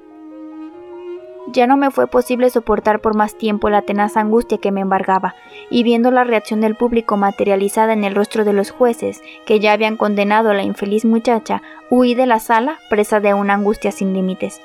Ya 1.51 1.65
no 1.65 1.77
me 1.77 1.89
fue 1.89 2.05
posible 2.05 2.49
soportar 2.51 2.99
por 2.99 3.15
más 3.15 3.35
tiempo 3.35 3.71
la 3.71 3.81
tenaz 3.81 4.17
angustia 4.17 4.59
que 4.59 4.71
me 4.71 4.81
embargaba, 4.81 5.33
y 5.71 5.81
viendo 5.81 6.11
la 6.11 6.23
reacción 6.23 6.61
del 6.61 6.75
público 6.75 7.17
materializada 7.17 7.93
en 7.93 8.03
el 8.03 8.13
rostro 8.13 8.45
de 8.45 8.53
los 8.53 8.69
jueces, 8.69 9.21
que 9.47 9.59
ya 9.59 9.73
habían 9.73 9.97
condenado 9.97 10.51
a 10.51 10.53
la 10.53 10.61
infeliz 10.61 11.05
muchacha, 11.05 11.63
huí 11.89 12.13
de 12.13 12.27
la 12.27 12.39
sala, 12.39 12.77
presa 12.89 13.19
de 13.19 13.33
una 13.33 13.55
angustia 13.55 13.91
sin 13.91 14.13
límites. 14.13 14.61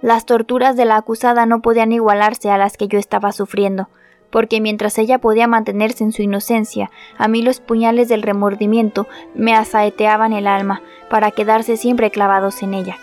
Las 0.00 0.24
torturas 0.24 0.76
de 0.76 0.86
la 0.86 0.96
acusada 0.96 1.44
no 1.44 1.60
podían 1.60 1.92
igualarse 1.92 2.50
a 2.50 2.56
las 2.56 2.78
que 2.78 2.88
yo 2.88 2.98
estaba 2.98 3.32
sufriendo, 3.32 3.88
porque 4.30 4.62
mientras 4.62 4.96
ella 4.96 5.18
podía 5.18 5.46
mantenerse 5.46 6.04
en 6.04 6.12
su 6.12 6.22
inocencia, 6.22 6.90
a 7.18 7.28
mí 7.28 7.42
los 7.42 7.60
puñales 7.60 8.08
del 8.08 8.22
remordimiento 8.22 9.06
me 9.34 9.54
asaeteaban 9.54 10.32
el 10.32 10.46
alma 10.46 10.80
para 11.10 11.32
quedarse 11.32 11.76
siempre 11.76 12.10
clavados 12.10 12.62
en 12.62 12.72
ella. 12.72 12.96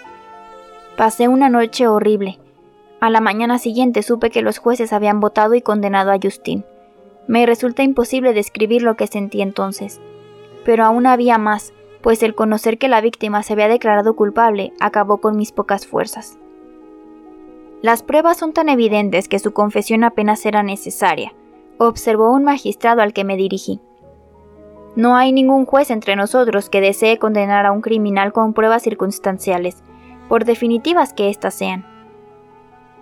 Pasé 0.98 1.28
una 1.28 1.50
noche 1.50 1.90
horrible. 1.90 2.40
A 3.02 3.10
la 3.10 3.20
mañana 3.20 3.60
siguiente 3.60 4.02
supe 4.02 4.30
que 4.30 4.42
los 4.42 4.60
jueces 4.60 4.94
habían 4.94 5.20
votado 5.20 5.54
y 5.54 5.62
condenado 5.62 6.12
a 6.12 6.20
Justin. 6.24 6.64
Me 7.28 7.46
resulta 7.46 7.84
imposible 7.84 8.34
describir 8.34 8.82
lo 8.82 8.96
que 8.96 9.08
sentí 9.08 9.42
entonces. 9.42 10.00
Pero 10.64 10.86
aún 10.86 11.06
había 11.06 11.38
más, 11.38 11.74
pues 12.02 12.24
el 12.24 12.34
conocer 12.34 12.78
que 12.78 12.88
la 12.88 13.02
víctima 13.02 13.44
se 13.44 13.54
había 13.54 13.68
declarado 13.68 14.16
culpable 14.16 14.72
acabó 14.80 15.18
con 15.18 15.36
mis 15.36 15.52
pocas 15.52 15.86
fuerzas. 15.86 16.38
Las 17.82 18.02
pruebas 18.02 18.38
son 18.38 18.54
tan 18.54 18.70
evidentes 18.70 19.28
que 19.28 19.40
su 19.40 19.52
confesión 19.52 20.06
apenas 20.06 20.46
era 20.46 20.64
necesaria, 20.64 21.34
observó 21.78 22.32
un 22.32 22.46
magistrado 22.46 23.02
al 23.02 23.12
que 23.12 23.26
me 23.26 23.36
dirigí. 23.36 23.82
No 24.96 25.18
hay 25.18 25.34
ningún 25.34 25.66
juez 25.66 25.92
entre 25.92 26.16
nosotros 26.16 26.70
que 26.70 26.80
desee 26.80 27.20
condenar 27.20 27.66
a 27.66 27.74
un 27.74 27.82
criminal 27.82 28.32
con 28.32 28.54
pruebas 28.54 28.84
circunstanciales, 28.84 29.84
por 30.28 30.46
definitivas 30.46 31.14
que 31.14 31.30
éstas 31.30 31.54
sean. 31.54 31.86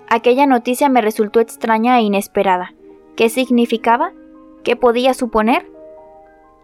Aquella 0.09 0.45
noticia 0.45 0.89
me 0.89 1.01
resultó 1.01 1.39
extraña 1.39 1.97
e 1.99 2.03
inesperada. 2.03 2.73
¿Qué 3.15 3.29
significaba? 3.29 4.11
¿Qué 4.63 4.75
podía 4.75 5.13
suponer? 5.13 5.71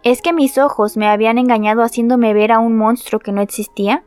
¿Es 0.03 0.21
que 0.21 0.33
mis 0.33 0.57
ojos 0.57 0.97
me 0.97 1.07
habían 1.07 1.37
engañado 1.37 1.83
haciéndome 1.83 2.33
ver 2.33 2.51
a 2.51 2.59
un 2.59 2.77
monstruo 2.77 3.19
que 3.19 3.31
no 3.31 3.41
existía? 3.41 4.03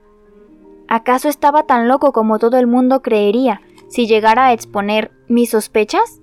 ¿Acaso 0.89 1.29
estaba 1.29 1.65
tan 1.65 1.89
loco 1.89 2.13
como 2.13 2.39
todo 2.39 2.59
el 2.59 2.67
mundo 2.67 3.03
creería 3.03 3.61
si 3.89 4.07
llegara 4.07 4.47
a 4.47 4.53
exponer 4.53 5.11
mis 5.29 5.51
sospechas? 5.51 6.21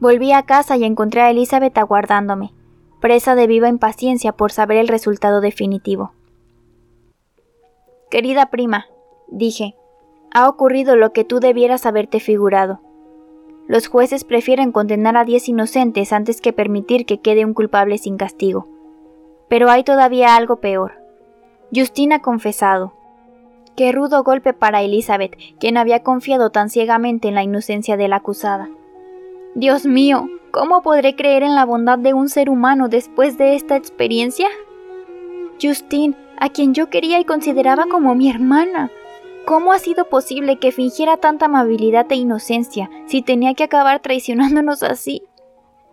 Volví 0.00 0.32
a 0.32 0.42
casa 0.42 0.76
y 0.76 0.84
encontré 0.84 1.20
a 1.22 1.30
Elizabeth 1.30 1.76
aguardándome, 1.76 2.52
presa 3.00 3.34
de 3.34 3.46
viva 3.46 3.68
impaciencia 3.68 4.32
por 4.32 4.52
saber 4.52 4.78
el 4.78 4.88
resultado 4.88 5.40
definitivo. 5.40 6.12
Querida 8.10 8.46
prima, 8.50 8.86
dije, 9.30 9.74
ha 10.32 10.48
ocurrido 10.48 10.96
lo 10.96 11.12
que 11.12 11.24
tú 11.24 11.40
debieras 11.40 11.86
haberte 11.86 12.20
figurado. 12.20 12.80
Los 13.66 13.88
jueces 13.88 14.24
prefieren 14.24 14.72
condenar 14.72 15.16
a 15.16 15.24
diez 15.24 15.48
inocentes 15.48 16.12
antes 16.12 16.40
que 16.40 16.52
permitir 16.52 17.06
que 17.06 17.20
quede 17.20 17.44
un 17.44 17.54
culpable 17.54 17.98
sin 17.98 18.16
castigo. 18.16 18.68
Pero 19.48 19.70
hay 19.70 19.84
todavía 19.84 20.36
algo 20.36 20.56
peor. 20.56 20.94
Justina 21.74 22.16
ha 22.16 22.22
confesado. 22.22 22.94
Qué 23.76 23.92
rudo 23.92 24.22
golpe 24.24 24.52
para 24.52 24.82
Elizabeth, 24.82 25.36
quien 25.58 25.76
había 25.76 26.02
confiado 26.02 26.50
tan 26.50 26.68
ciegamente 26.68 27.28
en 27.28 27.34
la 27.34 27.42
inocencia 27.42 27.96
de 27.96 28.08
la 28.08 28.16
acusada. 28.16 28.68
Dios 29.54 29.86
mío, 29.86 30.28
¿cómo 30.50 30.82
podré 30.82 31.16
creer 31.16 31.42
en 31.42 31.54
la 31.54 31.64
bondad 31.64 31.98
de 31.98 32.12
un 32.14 32.28
ser 32.28 32.50
humano 32.50 32.88
después 32.88 33.38
de 33.38 33.54
esta 33.54 33.76
experiencia? 33.76 34.48
Justine, 35.62 36.16
a 36.38 36.48
quien 36.48 36.74
yo 36.74 36.90
quería 36.90 37.20
y 37.20 37.24
consideraba 37.24 37.86
como 37.86 38.14
mi 38.14 38.30
hermana, 38.30 38.90
¿Cómo 39.50 39.72
ha 39.72 39.80
sido 39.80 40.04
posible 40.04 40.60
que 40.60 40.70
fingiera 40.70 41.16
tanta 41.16 41.46
amabilidad 41.46 42.06
e 42.12 42.14
inocencia 42.14 42.88
si 43.06 43.20
tenía 43.20 43.54
que 43.54 43.64
acabar 43.64 43.98
traicionándonos 43.98 44.84
así? 44.84 45.24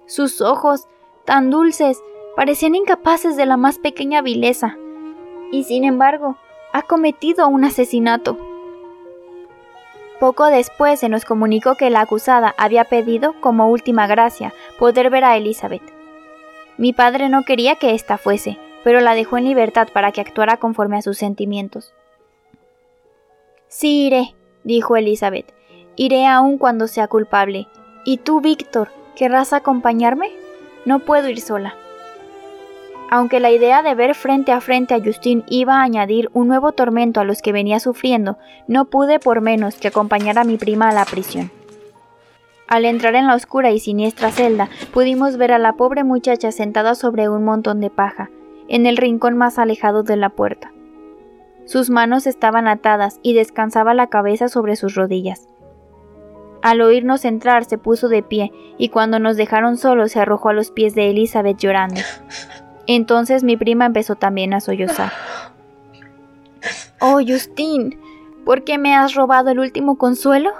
Sus 0.05 0.41
ojos, 0.41 0.87
tan 1.25 1.49
dulces, 1.49 1.99
parecían 2.35 2.75
incapaces 2.75 3.35
de 3.35 3.47
la 3.47 3.57
más 3.57 3.79
pequeña 3.79 4.21
vileza. 4.21 4.77
Y 5.51 5.63
sin 5.63 5.85
embargo, 5.85 6.37
ha 6.71 6.83
cometido 6.83 7.47
un 7.47 7.65
asesinato. 7.65 8.37
Poco 10.19 10.45
después 10.45 10.99
se 10.99 11.09
nos 11.09 11.25
comunicó 11.25 11.73
que 11.73 11.89
la 11.89 12.01
acusada 12.01 12.53
había 12.59 12.83
pedido, 12.83 13.33
como 13.41 13.71
última 13.71 14.05
gracia, 14.05 14.53
poder 14.77 15.09
ver 15.09 15.23
a 15.23 15.35
Elizabeth. 15.35 15.81
Mi 16.77 16.93
padre 16.93 17.27
no 17.27 17.41
quería 17.41 17.77
que 17.77 17.95
ésta 17.95 18.19
fuese, 18.19 18.59
pero 18.83 18.99
la 18.99 19.15
dejó 19.15 19.39
en 19.39 19.45
libertad 19.45 19.87
para 19.91 20.11
que 20.11 20.21
actuara 20.21 20.57
conforme 20.57 20.97
a 20.97 21.01
sus 21.01 21.17
sentimientos. 21.17 21.96
Sí 23.67 24.07
iré, 24.07 24.35
dijo 24.63 24.95
Elizabeth. 24.95 25.53
Iré 25.95 26.25
aun 26.25 26.57
cuando 26.57 26.87
sea 26.87 27.07
culpable. 27.07 27.67
¿Y 28.05 28.17
tú, 28.17 28.39
Víctor, 28.39 28.89
querrás 29.15 29.51
acompañarme? 29.51 30.29
No 30.85 30.99
puedo 30.99 31.27
ir 31.27 31.41
sola. 31.41 31.75
Aunque 33.09 33.39
la 33.39 33.51
idea 33.51 33.83
de 33.83 33.95
ver 33.95 34.15
frente 34.15 34.51
a 34.51 34.61
frente 34.61 34.93
a 34.93 35.01
Justin 35.03 35.43
iba 35.47 35.75
a 35.75 35.83
añadir 35.83 36.29
un 36.33 36.47
nuevo 36.47 36.71
tormento 36.71 37.19
a 37.19 37.23
los 37.23 37.41
que 37.41 37.51
venía 37.51 37.79
sufriendo, 37.79 38.37
no 38.67 38.85
pude 38.85 39.19
por 39.19 39.41
menos 39.41 39.75
que 39.75 39.87
acompañar 39.87 40.37
a 40.37 40.43
mi 40.43 40.57
prima 40.57 40.89
a 40.89 40.93
la 40.93 41.05
prisión. 41.05 41.51
Al 42.67 42.83
entrar 42.83 43.15
en 43.15 43.27
la 43.27 43.35
oscura 43.35 43.71
y 43.71 43.79
siniestra 43.79 44.31
celda, 44.31 44.69
pudimos 44.93 45.37
ver 45.37 45.53
a 45.53 45.57
la 45.57 45.73
pobre 45.73 46.03
muchacha 46.03 46.51
sentada 46.51 46.95
sobre 46.95 47.29
un 47.29 47.45
montón 47.45 47.79
de 47.79 47.89
paja, 47.89 48.29
en 48.67 48.85
el 48.85 48.97
rincón 48.97 49.37
más 49.37 49.57
alejado 49.57 50.03
de 50.03 50.17
la 50.17 50.29
puerta. 50.29 50.71
Sus 51.67 51.89
manos 51.89 52.27
estaban 52.27 52.65
atadas 52.67 53.19
y 53.23 53.33
descansaba 53.33 53.93
la 53.93 54.07
cabeza 54.07 54.47
sobre 54.47 54.77
sus 54.77 54.95
rodillas. 54.95 55.49
Al 56.61 56.81
oírnos 56.81 57.25
entrar 57.25 57.65
se 57.65 57.77
puso 57.77 58.07
de 58.07 58.23
pie 58.23 58.53
y 58.77 58.87
cuando 58.87 59.19
nos 59.19 59.35
dejaron 59.35 59.77
solos 59.77 60.13
se 60.13 60.21
arrojó 60.21 60.49
a 60.49 60.53
los 60.53 60.71
pies 60.71 60.95
de 60.95 61.09
Elizabeth 61.09 61.57
llorando. 61.57 61.99
Entonces 62.87 63.43
mi 63.43 63.57
prima 63.57 63.85
empezó 63.85 64.15
también 64.15 64.53
a 64.53 64.61
sollozar. 64.61 65.11
Oh, 66.99 67.19
Justin, 67.25 67.99
¿por 68.43 68.63
qué 68.63 68.79
me 68.79 68.95
has 68.95 69.13
robado 69.13 69.51
el 69.51 69.59
último 69.59 69.99
consuelo? 69.99 70.51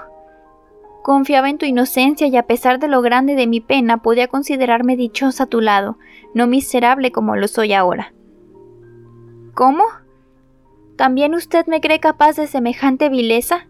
Confiaba 1.02 1.50
en 1.50 1.58
tu 1.58 1.66
inocencia 1.66 2.28
y 2.28 2.36
a 2.36 2.44
pesar 2.44 2.78
de 2.78 2.86
lo 2.86 3.02
grande 3.02 3.34
de 3.34 3.48
mi 3.48 3.60
pena 3.60 4.00
podía 4.00 4.28
considerarme 4.28 4.96
dichosa 4.96 5.44
a 5.44 5.46
tu 5.48 5.60
lado, 5.60 5.98
no 6.34 6.46
miserable 6.46 7.10
como 7.10 7.34
lo 7.34 7.48
soy 7.48 7.72
ahora. 7.72 8.14
¿Cómo? 9.54 9.82
¿También 10.98 11.32
usted 11.36 11.64
me 11.68 11.80
cree 11.80 12.00
capaz 12.00 12.34
de 12.34 12.48
semejante 12.48 13.08
vileza? 13.08 13.68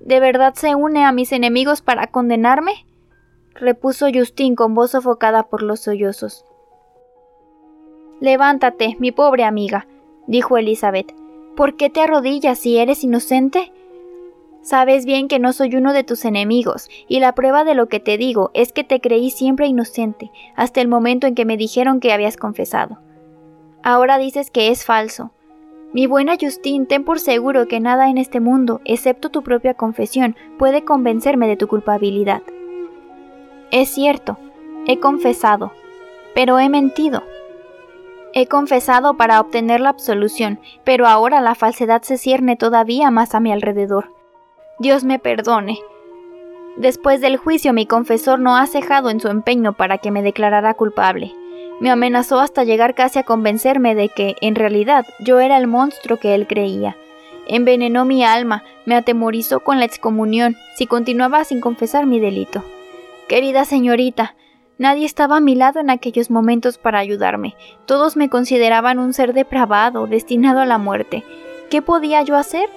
¿De 0.00 0.18
verdad 0.18 0.54
se 0.54 0.74
une 0.74 1.04
a 1.04 1.12
mis 1.12 1.30
enemigos 1.30 1.82
para 1.82 2.06
condenarme? 2.06 2.86
repuso 3.54 4.06
Justín 4.10 4.54
con 4.56 4.74
voz 4.74 4.92
sofocada 4.92 5.42
por 5.42 5.62
los 5.62 5.80
sollozos. 5.80 6.46
Levántate, 8.18 8.96
mi 8.98 9.12
pobre 9.12 9.44
amiga, 9.44 9.86
dijo 10.26 10.56
Elizabeth. 10.56 11.14
¿Por 11.54 11.76
qué 11.76 11.90
te 11.90 12.00
arrodillas 12.00 12.58
si 12.58 12.78
eres 12.78 13.04
inocente? 13.04 13.70
Sabes 14.62 15.04
bien 15.04 15.28
que 15.28 15.38
no 15.38 15.52
soy 15.52 15.76
uno 15.76 15.92
de 15.92 16.02
tus 16.02 16.24
enemigos, 16.24 16.88
y 17.08 17.20
la 17.20 17.34
prueba 17.34 17.62
de 17.62 17.74
lo 17.74 17.88
que 17.88 18.00
te 18.00 18.16
digo 18.16 18.52
es 18.54 18.72
que 18.72 18.84
te 18.84 19.02
creí 19.02 19.30
siempre 19.30 19.66
inocente, 19.66 20.30
hasta 20.56 20.80
el 20.80 20.88
momento 20.88 21.26
en 21.26 21.34
que 21.34 21.44
me 21.44 21.58
dijeron 21.58 22.00
que 22.00 22.10
habías 22.10 22.38
confesado. 22.38 23.00
Ahora 23.82 24.16
dices 24.16 24.50
que 24.50 24.68
es 24.68 24.86
falso. 24.86 25.30
Mi 25.92 26.06
buena 26.06 26.36
Justine, 26.40 26.86
ten 26.86 27.04
por 27.04 27.20
seguro 27.20 27.68
que 27.68 27.78
nada 27.78 28.08
en 28.08 28.16
este 28.16 28.40
mundo, 28.40 28.80
excepto 28.86 29.28
tu 29.28 29.42
propia 29.42 29.74
confesión, 29.74 30.36
puede 30.58 30.84
convencerme 30.84 31.46
de 31.46 31.56
tu 31.56 31.68
culpabilidad. 31.68 32.42
Es 33.70 33.90
cierto, 33.90 34.38
he 34.86 34.98
confesado, 35.00 35.72
pero 36.34 36.58
he 36.58 36.70
mentido. 36.70 37.22
He 38.32 38.46
confesado 38.46 39.18
para 39.18 39.38
obtener 39.38 39.80
la 39.80 39.90
absolución, 39.90 40.60
pero 40.82 41.06
ahora 41.06 41.42
la 41.42 41.54
falsedad 41.54 42.00
se 42.00 42.16
cierne 42.16 42.56
todavía 42.56 43.10
más 43.10 43.34
a 43.34 43.40
mi 43.40 43.52
alrededor. 43.52 44.14
Dios 44.78 45.04
me 45.04 45.18
perdone. 45.18 45.78
Después 46.78 47.20
del 47.20 47.36
juicio 47.36 47.74
mi 47.74 47.84
confesor 47.84 48.40
no 48.40 48.56
ha 48.56 48.66
cejado 48.66 49.10
en 49.10 49.20
su 49.20 49.28
empeño 49.28 49.74
para 49.74 49.98
que 49.98 50.10
me 50.10 50.22
declarara 50.22 50.72
culpable. 50.72 51.34
Me 51.80 51.90
amenazó 51.90 52.40
hasta 52.40 52.64
llegar 52.64 52.94
casi 52.94 53.18
a 53.18 53.24
convencerme 53.24 53.94
de 53.94 54.08
que, 54.08 54.36
en 54.40 54.54
realidad, 54.54 55.06
yo 55.18 55.40
era 55.40 55.56
el 55.56 55.66
monstruo 55.66 56.18
que 56.18 56.34
él 56.34 56.46
creía. 56.46 56.96
Envenenó 57.48 58.04
mi 58.04 58.24
alma, 58.24 58.62
me 58.86 58.94
atemorizó 58.94 59.60
con 59.60 59.78
la 59.78 59.84
excomunión, 59.84 60.56
si 60.76 60.86
continuaba 60.86 61.44
sin 61.44 61.60
confesar 61.60 62.06
mi 62.06 62.20
delito. 62.20 62.64
Querida 63.28 63.64
señorita, 63.64 64.36
nadie 64.78 65.06
estaba 65.06 65.38
a 65.38 65.40
mi 65.40 65.54
lado 65.54 65.80
en 65.80 65.90
aquellos 65.90 66.30
momentos 66.30 66.78
para 66.78 67.00
ayudarme. 67.00 67.56
Todos 67.84 68.16
me 68.16 68.28
consideraban 68.28 68.98
un 68.98 69.12
ser 69.12 69.32
depravado, 69.32 70.06
destinado 70.06 70.60
a 70.60 70.66
la 70.66 70.78
muerte. 70.78 71.24
¿Qué 71.68 71.82
podía 71.82 72.22
yo 72.22 72.36
hacer? 72.36 72.68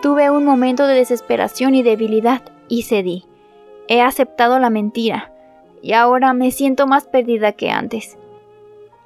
Tuve 0.00 0.30
un 0.30 0.44
momento 0.44 0.86
de 0.86 0.94
desesperación 0.94 1.74
y 1.74 1.82
debilidad, 1.82 2.42
y 2.68 2.82
cedí. 2.82 3.24
He 3.88 4.00
aceptado 4.00 4.58
la 4.58 4.70
mentira, 4.70 5.32
y 5.82 5.92
ahora 5.92 6.32
me 6.32 6.50
siento 6.50 6.86
más 6.86 7.06
perdida 7.06 7.52
que 7.52 7.70
antes. 7.70 8.16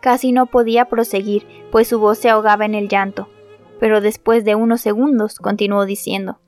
Casi 0.02 0.32
no 0.32 0.46
podía 0.46 0.86
proseguir, 0.86 1.46
pues 1.70 1.86
su 1.86 2.00
voz 2.00 2.18
se 2.18 2.28
ahogaba 2.28 2.64
en 2.64 2.74
el 2.74 2.88
llanto, 2.88 3.28
pero 3.78 4.00
después 4.00 4.44
de 4.44 4.56
unos 4.56 4.80
segundos 4.80 5.38
continuó 5.38 5.86
diciendo 5.86 6.40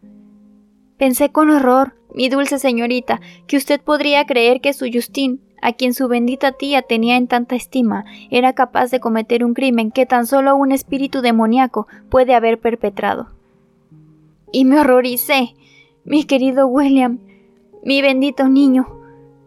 Pensé 0.98 1.30
con 1.30 1.50
horror, 1.50 1.94
mi 2.12 2.28
dulce 2.28 2.58
señorita, 2.58 3.20
que 3.46 3.56
usted 3.56 3.80
podría 3.80 4.26
creer 4.26 4.60
que 4.60 4.72
su 4.72 4.86
Justín, 4.92 5.40
a 5.62 5.72
quien 5.72 5.94
su 5.94 6.08
bendita 6.08 6.50
tía 6.50 6.82
tenía 6.82 7.16
en 7.16 7.28
tanta 7.28 7.54
estima, 7.54 8.04
era 8.28 8.54
capaz 8.54 8.90
de 8.90 8.98
cometer 8.98 9.44
un 9.44 9.54
crimen 9.54 9.92
que 9.92 10.04
tan 10.04 10.26
solo 10.26 10.56
un 10.56 10.72
espíritu 10.72 11.20
demoníaco 11.22 11.86
puede 12.10 12.34
haber 12.34 12.58
perpetrado. 12.58 13.30
Y 14.50 14.64
me 14.64 14.80
horroricé. 14.80 15.54
Mi 16.04 16.24
querido 16.24 16.66
William, 16.66 17.20
mi 17.84 18.02
bendito 18.02 18.48
niño, 18.48 19.03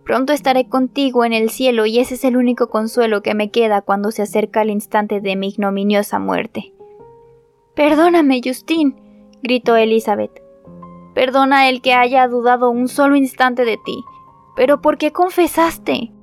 pronto 0.07 0.31
estaré 0.31 0.69
contigo 0.69 1.25
en 1.25 1.33
el 1.33 1.49
cielo 1.49 1.85
y 1.85 1.99
ese 1.99 2.15
es 2.15 2.23
el 2.23 2.37
único 2.37 2.69
consuelo 2.69 3.21
que 3.21 3.35
me 3.35 3.51
queda 3.51 3.81
cuando 3.81 4.11
se 4.11 4.21
acerca 4.21 4.61
el 4.61 4.69
instante 4.69 5.19
de 5.19 5.35
mi 5.35 5.49
ignominiosa 5.49 6.17
muerte. 6.17 6.73
Perdóname, 7.75 8.39
Justin, 8.43 8.95
gritó 9.43 9.75
Elizabeth. 9.75 10.41
Perdona 11.13 11.67
el 11.67 11.81
que 11.81 11.93
haya 11.93 12.25
dudado 12.29 12.69
un 12.69 12.87
solo 12.87 13.17
instante 13.17 13.65
de 13.65 13.77
ti. 13.83 14.01
Pero 14.55 14.81
¿por 14.81 14.97
qué 14.97 15.11
confesaste? 15.11 16.13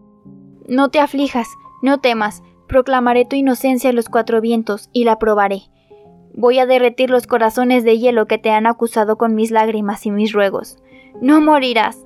No 0.67 0.89
te 0.89 0.99
aflijas, 0.99 1.49
no 1.83 1.99
temas, 2.01 2.43
proclamaré 2.67 3.27
tu 3.27 3.37
inocencia 3.37 3.91
a 3.91 3.93
los 3.93 4.09
cuatro 4.09 4.41
vientos 4.41 4.89
y 4.95 5.05
la 5.05 5.19
probaré. 5.19 5.65
Voy 6.33 6.59
a 6.59 6.67
derretir 6.67 7.11
los 7.11 7.27
corazones 7.27 7.85
de 7.85 7.99
hielo 7.99 8.27
que 8.27 8.39
te 8.39 8.51
han 8.51 8.67
acusado 8.67 9.19
con 9.19 9.35
mis 9.35 9.51
lágrimas 9.51 10.07
y 10.07 10.11
mis 10.11 10.33
ruegos. 10.33 10.79
No 11.21 11.43
morirás. 11.43 11.99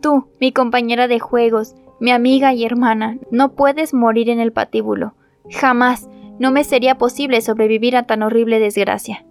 Tú, 0.00 0.28
mi 0.40 0.52
compañera 0.52 1.08
de 1.08 1.20
juegos, 1.20 1.74
mi 2.00 2.10
amiga 2.10 2.54
y 2.54 2.64
hermana, 2.64 3.18
no 3.30 3.52
puedes 3.52 3.92
morir 3.92 4.30
en 4.30 4.40
el 4.40 4.52
patíbulo. 4.52 5.14
Jamás. 5.50 6.08
No 6.38 6.52
me 6.52 6.64
sería 6.64 6.96
posible 6.96 7.42
sobrevivir 7.42 7.98
a 7.98 8.04
tan 8.04 8.22
horrible 8.22 8.58
desgracia. 8.60 9.26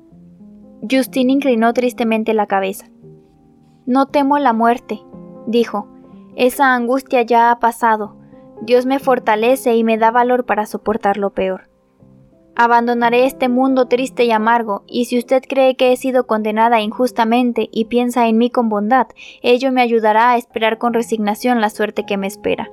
Justin 0.90 1.32
inclinó 1.32 1.74
tristemente 1.74 2.36
la 2.36 2.46
cabeza. 2.46 2.86
No 3.88 4.06
temo 4.06 4.38
la 4.38 4.54
muerte, 4.54 5.02
dijo. 5.48 5.88
Esa 6.36 6.76
angustia 6.76 7.24
ya 7.24 7.50
ha 7.50 7.60
pasado. 7.60 8.16
Dios 8.62 8.86
me 8.86 9.00
fortalece 9.00 9.76
y 9.76 9.84
me 9.84 9.98
da 9.98 10.12
valor 10.12 10.46
para 10.46 10.68
soportar 10.68 11.18
lo 11.18 11.32
peor. 11.32 11.69
Abandonaré 12.62 13.24
este 13.24 13.48
mundo 13.48 13.86
triste 13.86 14.26
y 14.26 14.32
amargo, 14.32 14.84
y 14.86 15.06
si 15.06 15.18
usted 15.18 15.42
cree 15.48 15.78
que 15.78 15.94
he 15.94 15.96
sido 15.96 16.28
condenada 16.28 16.82
injustamente 16.82 17.70
y 17.72 17.86
piensa 17.86 18.28
en 18.28 18.38
mí 18.38 18.50
con 18.50 18.68
bondad, 18.68 19.08
ello 19.42 19.72
me 19.72 19.82
ayudará 19.82 20.32
a 20.32 20.36
esperar 20.36 20.78
con 20.78 20.94
resignación 20.94 21.62
la 21.62 21.70
suerte 21.70 22.06
que 22.06 22.18
me 22.18 22.28
espera. 22.28 22.70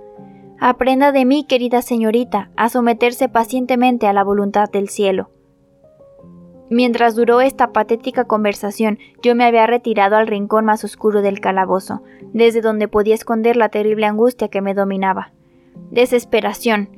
Aprenda 0.58 1.12
de 1.12 1.24
mí, 1.24 1.44
querida 1.44 1.82
señorita, 1.82 2.50
a 2.56 2.68
someterse 2.68 3.28
pacientemente 3.28 4.08
a 4.08 4.12
la 4.12 4.24
voluntad 4.24 4.68
del 4.68 4.88
cielo. 4.88 5.30
Mientras 6.68 7.14
duró 7.14 7.40
esta 7.40 7.72
patética 7.72 8.24
conversación, 8.24 8.98
yo 9.22 9.36
me 9.36 9.44
había 9.44 9.68
retirado 9.68 10.16
al 10.16 10.26
rincón 10.26 10.64
más 10.64 10.82
oscuro 10.82 11.22
del 11.22 11.38
calabozo, 11.38 12.02
desde 12.32 12.60
donde 12.60 12.88
podía 12.88 13.14
esconder 13.14 13.56
la 13.56 13.68
terrible 13.68 14.06
angustia 14.06 14.48
que 14.48 14.62
me 14.62 14.74
dominaba. 14.74 15.30
Desesperación. 15.92 16.88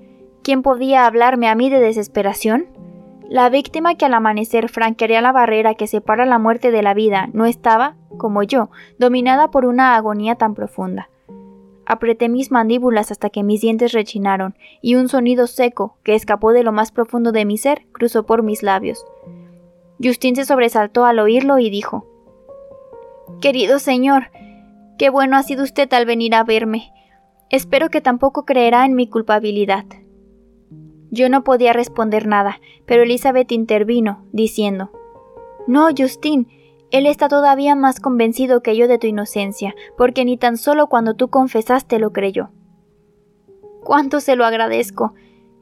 ¿Quién 0.43 0.63
podía 0.63 1.05
hablarme 1.05 1.49
a 1.49 1.55
mí 1.55 1.69
de 1.69 1.81
desesperación? 1.81 2.78
La 3.29 3.51
víctima 3.51 3.95
que 3.97 4.07
al 4.07 4.15
amanecer 4.15 4.71
franquearía 4.71 5.21
la 5.21 5.33
barrera 5.33 5.75
que 5.75 5.87
separa 5.87 6.25
la 6.25 6.39
muerte 6.39 6.71
de 6.71 6.83
la 6.83 6.95
vida 6.95 7.29
no 7.35 7.45
estaba, 7.45 7.95
como 8.17 8.43
yo, 8.43 8.71
dominada 8.99 9.51
por 9.51 9.67
una 9.67 9.97
agonía 9.97 10.37
tan 10.37 10.55
profunda. 10.55 11.11
Apreté 11.85 12.31
mis 12.31 12.51
mandíbulas 12.51 13.11
hasta 13.11 13.29
que 13.29 13.43
mis 13.43 13.61
dientes 13.61 13.93
rechinaron, 13.93 14.57
y 14.81 14.95
un 14.95 15.11
sonido 15.11 15.47
seco, 15.47 15.99
que 16.05 16.15
escapó 16.15 16.53
de 16.53 16.63
lo 16.63 16.73
más 16.73 16.91
profundo 16.91 17.31
de 17.31 17.45
mi 17.45 17.59
ser, 17.59 17.87
cruzó 17.93 18.25
por 18.25 18.43
mis 18.43 18.63
labios. 18.63 19.05
Justin 20.03 20.35
se 20.35 20.47
sobresaltó 20.47 21.05
al 21.05 21.19
oírlo 21.19 21.59
y 21.59 21.69
dijo 21.69 22.07
Querido 23.43 23.79
señor, 23.79 24.31
qué 24.97 25.11
bueno 25.11 25.37
ha 25.37 25.43
sido 25.43 25.65
usted 25.65 25.93
al 25.93 26.07
venir 26.07 26.35
a 26.35 26.45
verme. 26.45 26.93
Espero 27.51 27.91
que 27.91 28.01
tampoco 28.01 28.47
creerá 28.47 28.87
en 28.87 28.95
mi 28.95 29.07
culpabilidad. 29.07 29.85
Yo 31.11 31.29
no 31.29 31.45
podía 31.45 31.73
responder 31.73 32.27
nada, 32.27 32.61
pero 32.87 33.03
Elizabeth 33.03 33.53
intervino, 33.53 34.25
diciendo 34.33 34.91
No, 35.67 35.89
Justin, 35.97 36.49
él 36.91 37.07
está 37.07 37.29
todavía 37.29 37.75
más 37.75 38.01
convencido 38.01 38.63
que 38.63 38.77
yo 38.77 38.89
de 38.89 38.99
tu 38.99 39.07
inocencia, 39.07 39.75
porque 39.97 40.25
ni 40.25 40.37
tan 40.39 40.57
solo 40.57 40.87
cuando 40.87 41.15
tú 41.15 41.29
confesaste 41.29 41.99
lo 41.99 42.13
creyó. 42.13 42.51
Cuánto 43.85 44.21
se 44.21 44.37
lo 44.37 44.45
agradezco. 44.45 45.15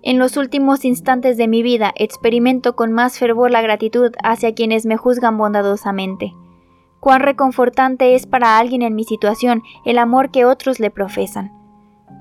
En 0.02 0.18
los 0.18 0.36
últimos 0.36 0.84
instantes 0.84 1.36
de 1.36 1.48
mi 1.48 1.62
vida 1.62 1.92
experimento 1.96 2.76
con 2.76 2.92
más 2.92 3.18
fervor 3.18 3.50
la 3.50 3.62
gratitud 3.62 4.12
hacia 4.22 4.54
quienes 4.54 4.86
me 4.86 4.96
juzgan 4.96 5.36
bondadosamente. 5.36 6.32
Cuán 7.00 7.20
reconfortante 7.22 8.14
es 8.14 8.26
para 8.26 8.58
alguien 8.58 8.82
en 8.82 8.94
mi 8.94 9.04
situación 9.04 9.62
el 9.84 9.98
amor 9.98 10.30
que 10.30 10.44
otros 10.44 10.78
le 10.78 10.90
profesan. 10.90 11.52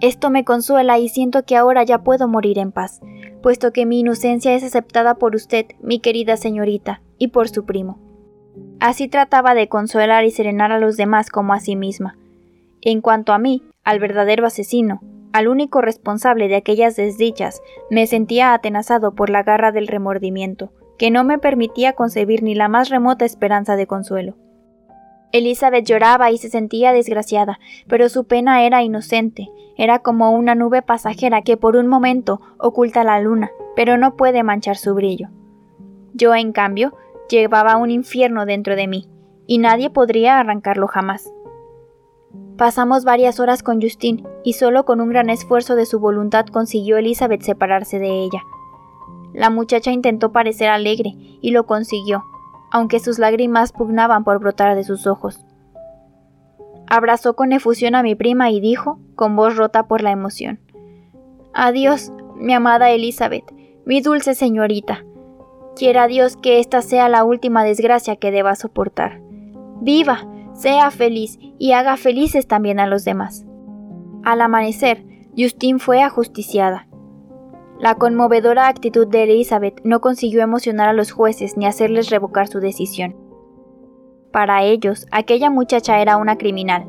Esto 0.02 0.30
me 0.30 0.44
consuela 0.44 1.00
y 1.00 1.10
siento 1.10 1.44
que 1.44 1.56
ahora 1.56 1.84
ya 1.84 2.04
puedo 2.04 2.28
morir 2.28 2.60
en 2.60 2.72
paz, 2.72 3.02
puesto 3.42 3.72
que 3.72 3.86
mi 3.86 4.00
inocencia 4.00 4.54
es 4.54 4.64
aceptada 4.64 5.16
por 5.16 5.36
usted, 5.36 5.68
mi 5.82 6.00
querida 6.00 6.38
señorita, 6.38 7.02
y 7.18 7.30
por 7.30 7.50
su 7.50 7.66
primo. 7.66 8.00
Así 8.80 9.08
trataba 9.08 9.54
de 9.54 9.70
consolar 9.70 10.26
y 10.26 10.32
serenar 10.32 10.72
a 10.72 10.80
los 10.80 10.98
demás 10.98 11.30
como 11.30 11.54
a 11.54 11.60
sí 11.60 11.76
misma. 11.76 12.18
En 12.82 13.02
cuanto 13.02 13.34
a 13.34 13.40
mí, 13.40 13.64
al 13.84 14.00
verdadero 14.00 14.46
asesino, 14.46 15.02
al 15.34 15.48
único 15.48 15.82
responsable 15.82 16.48
de 16.48 16.56
aquellas 16.56 16.96
desdichas, 16.96 17.62
me 17.90 18.08
sentía 18.08 18.54
atenazado 18.54 19.16
por 19.16 19.30
la 19.30 19.44
garra 19.44 19.72
del 19.72 19.88
remordimiento, 19.88 20.72
que 20.98 21.12
no 21.12 21.24
me 21.24 21.40
permitía 21.40 21.94
concebir 21.94 22.44
ni 22.44 22.56
la 22.56 22.68
más 22.68 22.90
remota 22.90 23.26
esperanza 23.26 23.76
de 23.76 23.88
consuelo. 23.88 24.36
Elizabeth 25.38 25.86
lloraba 25.86 26.32
y 26.32 26.38
se 26.38 26.50
sentía 26.50 26.94
desgraciada, 26.94 27.60
pero 27.90 28.08
su 28.08 28.24
pena 28.24 28.64
era 28.64 28.84
inocente, 28.84 29.50
era 29.76 30.00
como 30.00 30.32
una 30.32 30.56
nube 30.56 30.82
pasajera 30.82 31.42
que 31.42 31.58
por 31.58 31.76
un 31.76 31.88
momento 31.88 32.40
oculta 32.58 33.04
la 33.04 33.20
luna, 33.20 33.52
pero 33.76 33.98
no 33.98 34.16
puede 34.16 34.44
manchar 34.44 34.78
su 34.78 34.96
brillo. 34.96 35.28
Yo, 36.14 36.34
en 36.34 36.54
cambio, 36.54 36.94
llevaba 37.30 37.76
un 37.76 37.92
infierno 37.92 38.46
dentro 38.46 38.78
de 38.78 38.88
mí, 38.88 39.10
y 39.46 39.58
nadie 39.58 39.90
podría 39.90 40.40
arrancarlo 40.40 40.88
jamás. 40.88 41.30
Pasamos 42.56 43.04
varias 43.04 43.42
horas 43.42 43.62
con 43.62 43.82
Justin, 43.82 44.26
y 44.46 44.54
solo 44.54 44.86
con 44.86 45.02
un 45.02 45.10
gran 45.10 45.30
esfuerzo 45.30 45.76
de 45.76 45.86
su 45.86 46.00
voluntad 46.00 46.46
consiguió 46.46 46.96
Elizabeth 46.96 47.42
separarse 47.42 48.00
de 48.00 48.24
ella. 48.24 48.42
La 49.34 49.50
muchacha 49.50 49.92
intentó 49.92 50.32
parecer 50.32 50.70
alegre, 50.70 51.14
y 51.42 51.52
lo 51.52 51.66
consiguió, 51.66 52.24
aunque 52.76 53.00
sus 53.00 53.20
lágrimas 53.20 53.72
pugnaban 53.72 54.26
por 54.26 54.40
brotar 54.40 54.76
de 54.76 54.84
sus 54.84 55.08
ojos. 55.08 55.46
Abrazó 56.88 57.34
con 57.34 57.54
efusión 57.54 57.96
a 57.96 58.04
mi 58.04 58.16
prima 58.16 58.52
y 58.52 58.60
dijo, 58.60 59.00
con 59.16 59.38
voz 59.38 59.56
rota 59.56 59.88
por 59.88 60.02
la 60.02 60.12
emoción, 60.12 60.60
Adiós, 61.54 62.12
mi 62.36 62.54
amada 62.54 62.92
Elizabeth, 62.92 63.46
mi 63.86 64.02
dulce 64.02 64.36
señorita. 64.36 65.06
Quiera 65.78 66.08
Dios 66.08 66.36
que 66.36 66.60
esta 66.60 66.82
sea 66.82 67.08
la 67.08 67.24
última 67.24 67.64
desgracia 67.64 68.18
que 68.18 68.30
deba 68.30 68.56
soportar. 68.56 69.22
Viva, 69.80 70.28
sea 70.54 70.92
feliz 70.92 71.40
y 71.58 71.72
haga 71.72 71.96
felices 71.96 72.46
también 72.46 72.82
a 72.82 72.88
los 72.88 73.06
demás. 73.06 73.46
Al 74.26 74.42
amanecer, 74.42 75.06
Justin 75.38 75.80
fue 75.80 76.02
ajusticiada. 76.02 76.90
La 77.80 77.96
conmovedora 77.96 78.68
actitud 78.68 79.06
de 79.06 79.24
Elizabeth 79.24 79.82
no 79.84 80.00
consiguió 80.00 80.42
emocionar 80.42 80.88
a 80.88 80.94
los 80.94 81.12
jueces 81.12 81.58
ni 81.58 81.66
hacerles 81.66 82.10
revocar 82.10 82.48
su 82.48 82.62
decisión. 82.62 83.18
Para 84.32 84.64
ellos, 84.64 85.08
aquella 85.12 85.50
muchacha 85.50 86.00
era 86.00 86.16
una 86.16 86.38
criminal. 86.38 86.88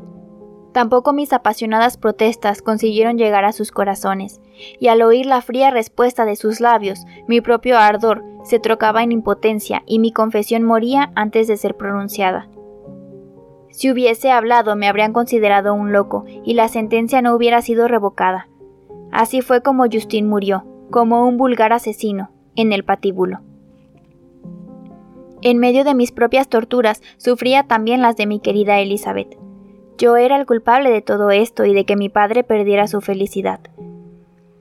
Tampoco 0.71 1.11
mis 1.11 1.33
apasionadas 1.33 1.97
protestas 1.97 2.61
consiguieron 2.61 3.17
llegar 3.17 3.43
a 3.43 3.51
sus 3.51 3.71
corazones, 3.71 4.39
y 4.79 4.87
al 4.87 5.01
oír 5.01 5.25
la 5.25 5.41
fría 5.41 5.71
respuesta 5.71 6.23
de 6.23 6.35
sus 6.35 6.61
labios, 6.61 7.05
mi 7.27 7.41
propio 7.41 7.77
ardor 7.77 8.23
se 8.43 8.59
trocaba 8.59 9.03
en 9.03 9.11
impotencia 9.11 9.83
y 9.85 9.99
mi 9.99 10.13
confesión 10.13 10.63
moría 10.63 11.11
antes 11.15 11.47
de 11.47 11.57
ser 11.57 11.75
pronunciada. 11.75 12.47
Si 13.71 13.91
hubiese 13.91 14.31
hablado 14.31 14.75
me 14.75 14.87
habrían 14.87 15.13
considerado 15.13 15.73
un 15.73 15.91
loco 15.91 16.25
y 16.45 16.53
la 16.53 16.69
sentencia 16.69 17.21
no 17.21 17.35
hubiera 17.35 17.61
sido 17.61 17.87
revocada. 17.87 18.47
Así 19.11 19.41
fue 19.41 19.61
como 19.61 19.85
Justin 19.91 20.27
murió, 20.27 20.65
como 20.89 21.27
un 21.27 21.37
vulgar 21.37 21.73
asesino, 21.73 22.31
en 22.55 22.73
el 22.73 22.83
patíbulo. 22.83 23.41
En 25.41 25.59
medio 25.59 25.83
de 25.83 25.93
mis 25.93 26.11
propias 26.11 26.47
torturas 26.47 27.01
sufría 27.17 27.63
también 27.63 28.01
las 28.01 28.17
de 28.17 28.25
mi 28.25 28.39
querida 28.39 28.79
Elizabeth. 28.79 29.37
Yo 29.97 30.15
era 30.15 30.35
el 30.37 30.45
culpable 30.45 30.89
de 30.89 31.01
todo 31.01 31.31
esto 31.31 31.65
y 31.65 31.73
de 31.73 31.85
que 31.85 31.95
mi 31.95 32.09
padre 32.09 32.43
perdiera 32.43 32.87
su 32.87 33.01
felicidad. 33.01 33.59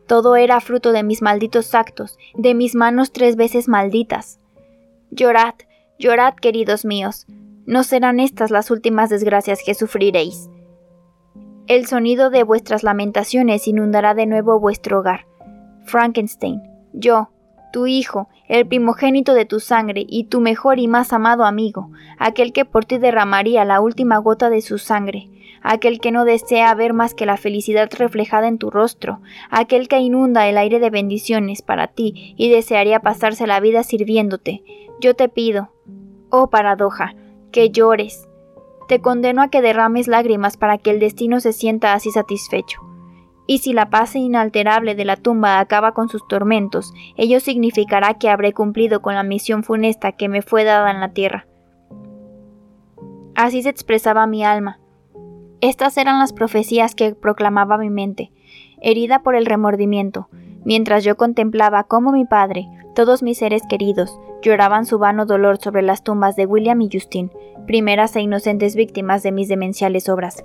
Todo 0.07 0.37
era 0.37 0.61
fruto 0.61 0.93
de 0.93 1.03
mis 1.03 1.23
malditos 1.23 1.75
actos, 1.75 2.19
de 2.35 2.55
mis 2.55 2.75
manos 2.75 3.11
tres 3.11 3.37
veces 3.37 3.69
malditas. 3.69 4.39
Llorad, 5.11 5.55
llorad, 5.99 6.35
queridos 6.35 6.85
míos, 6.85 7.27
no 7.67 7.83
serán 7.83 8.21
estas 8.21 8.51
las 8.51 8.71
últimas 8.71 9.11
desgracias 9.11 9.61
que 9.65 9.75
sufriréis. 9.75 10.49
El 11.67 11.87
sonido 11.87 12.31
de 12.31 12.45
vuestras 12.45 12.85
lamentaciones 12.85 13.67
inundará 13.67 14.15
de 14.15 14.27
nuevo 14.27 14.61
vuestro 14.61 15.01
hogar. 15.01 15.27
Frankenstein, 15.87 16.63
yo, 16.93 17.31
tu 17.73 17.87
hijo, 17.87 18.29
el 18.49 18.67
primogénito 18.67 19.35
de 19.35 19.45
tu 19.45 19.61
sangre 19.61 20.05
y 20.09 20.25
tu 20.25 20.41
mejor 20.41 20.79
y 20.79 20.89
más 20.89 21.13
amado 21.13 21.45
amigo, 21.45 21.91
aquel 22.19 22.53
que 22.53 22.65
por 22.65 22.85
ti 22.85 22.99
derramaría 22.99 23.65
la 23.65 23.81
última 23.81 24.19
gota 24.19 24.51
de 24.51 24.61
su 24.61 24.79
sangre, 24.79 25.29
aquel 25.63 26.01
que 26.01 26.13
no 26.13 26.25
desea 26.25 26.75
ver 26.75 26.93
más 26.93 27.15
que 27.15 27.27
la 27.27 27.37
felicidad 27.37 27.91
reflejada 27.93 28.49
en 28.49 28.59
tu 28.59 28.71
rostro, 28.71 29.21
aquel 29.51 29.89
que 29.89 29.99
inunda 29.99 30.49
el 30.49 30.59
aire 30.59 30.81
de 30.81 30.91
bendiciones 30.91 31.63
para 31.63 31.89
ti 31.89 32.35
y 32.37 32.51
desearía 32.51 33.01
pasarse 33.01 33.47
la 33.47 33.61
vida 33.61 33.83
sirviéndote. 33.83 34.63
Yo 35.01 35.15
te 35.15 35.29
pido, 35.29 35.71
oh 36.31 36.49
paradoja, 36.49 37.15
que 37.53 37.71
llores. 37.71 38.29
Te 38.89 39.01
condeno 39.01 39.43
a 39.43 39.49
que 39.49 39.61
derrames 39.61 40.07
lágrimas 40.07 40.57
para 40.57 40.79
que 40.79 40.91
el 40.91 41.01
destino 41.01 41.41
se 41.41 41.53
sienta 41.53 41.93
así 41.93 42.11
satisfecho. 42.11 42.81
Y 43.47 43.59
si 43.59 43.73
la 43.73 43.91
paz 43.91 44.17
inalterable 44.17 44.95
de 44.95 45.05
la 45.05 45.17
tumba 45.17 45.61
acaba 45.61 45.93
con 45.93 46.09
sus 46.09 46.27
tormentos, 46.27 46.93
ello 47.17 47.41
significará 47.41 48.15
que 48.15 48.29
habré 48.29 48.53
cumplido 48.53 49.03
con 49.03 49.15
la 49.15 49.23
misión 49.23 49.63
funesta 49.63 50.13
que 50.13 50.29
me 50.29 50.43
fue 50.43 50.65
dada 50.65 50.91
en 50.91 51.01
la 51.01 51.11
tierra. 51.13 51.47
Así 53.35 53.63
se 53.63 53.69
expresaba 53.69 54.27
mi 54.27 54.45
alma. 54.45 54.81
Estas 55.61 55.97
eran 55.97 56.19
las 56.19 56.33
profecías 56.33 56.95
que 56.95 57.15
proclamaba 57.15 57.79
mi 57.79 57.91
mente, 57.91 58.33
herida 58.81 59.23
por 59.23 59.37
el 59.37 59.47
remordimiento, 59.47 60.29
mientras 60.65 61.05
yo 61.05 61.17
contemplaba 61.17 61.85
cómo 61.85 62.13
mi 62.13 62.25
padre, 62.25 62.67
todos 62.95 63.23
mis 63.23 63.39
seres 63.39 63.63
queridos, 63.69 64.19
lloraban 64.43 64.87
su 64.87 64.99
vano 64.99 65.27
dolor 65.27 65.59
sobre 65.59 65.83
las 65.83 66.03
tumbas 66.03 66.37
de 66.37 66.47
William 66.47 66.81
y 66.81 66.89
Justin, 66.93 67.31
primeras 67.67 68.17
e 68.17 68.21
inocentes 68.21 68.75
víctimas 68.75 69.23
de 69.23 69.33
mis 69.33 69.49
demenciales 69.49 70.09
obras. 70.09 70.45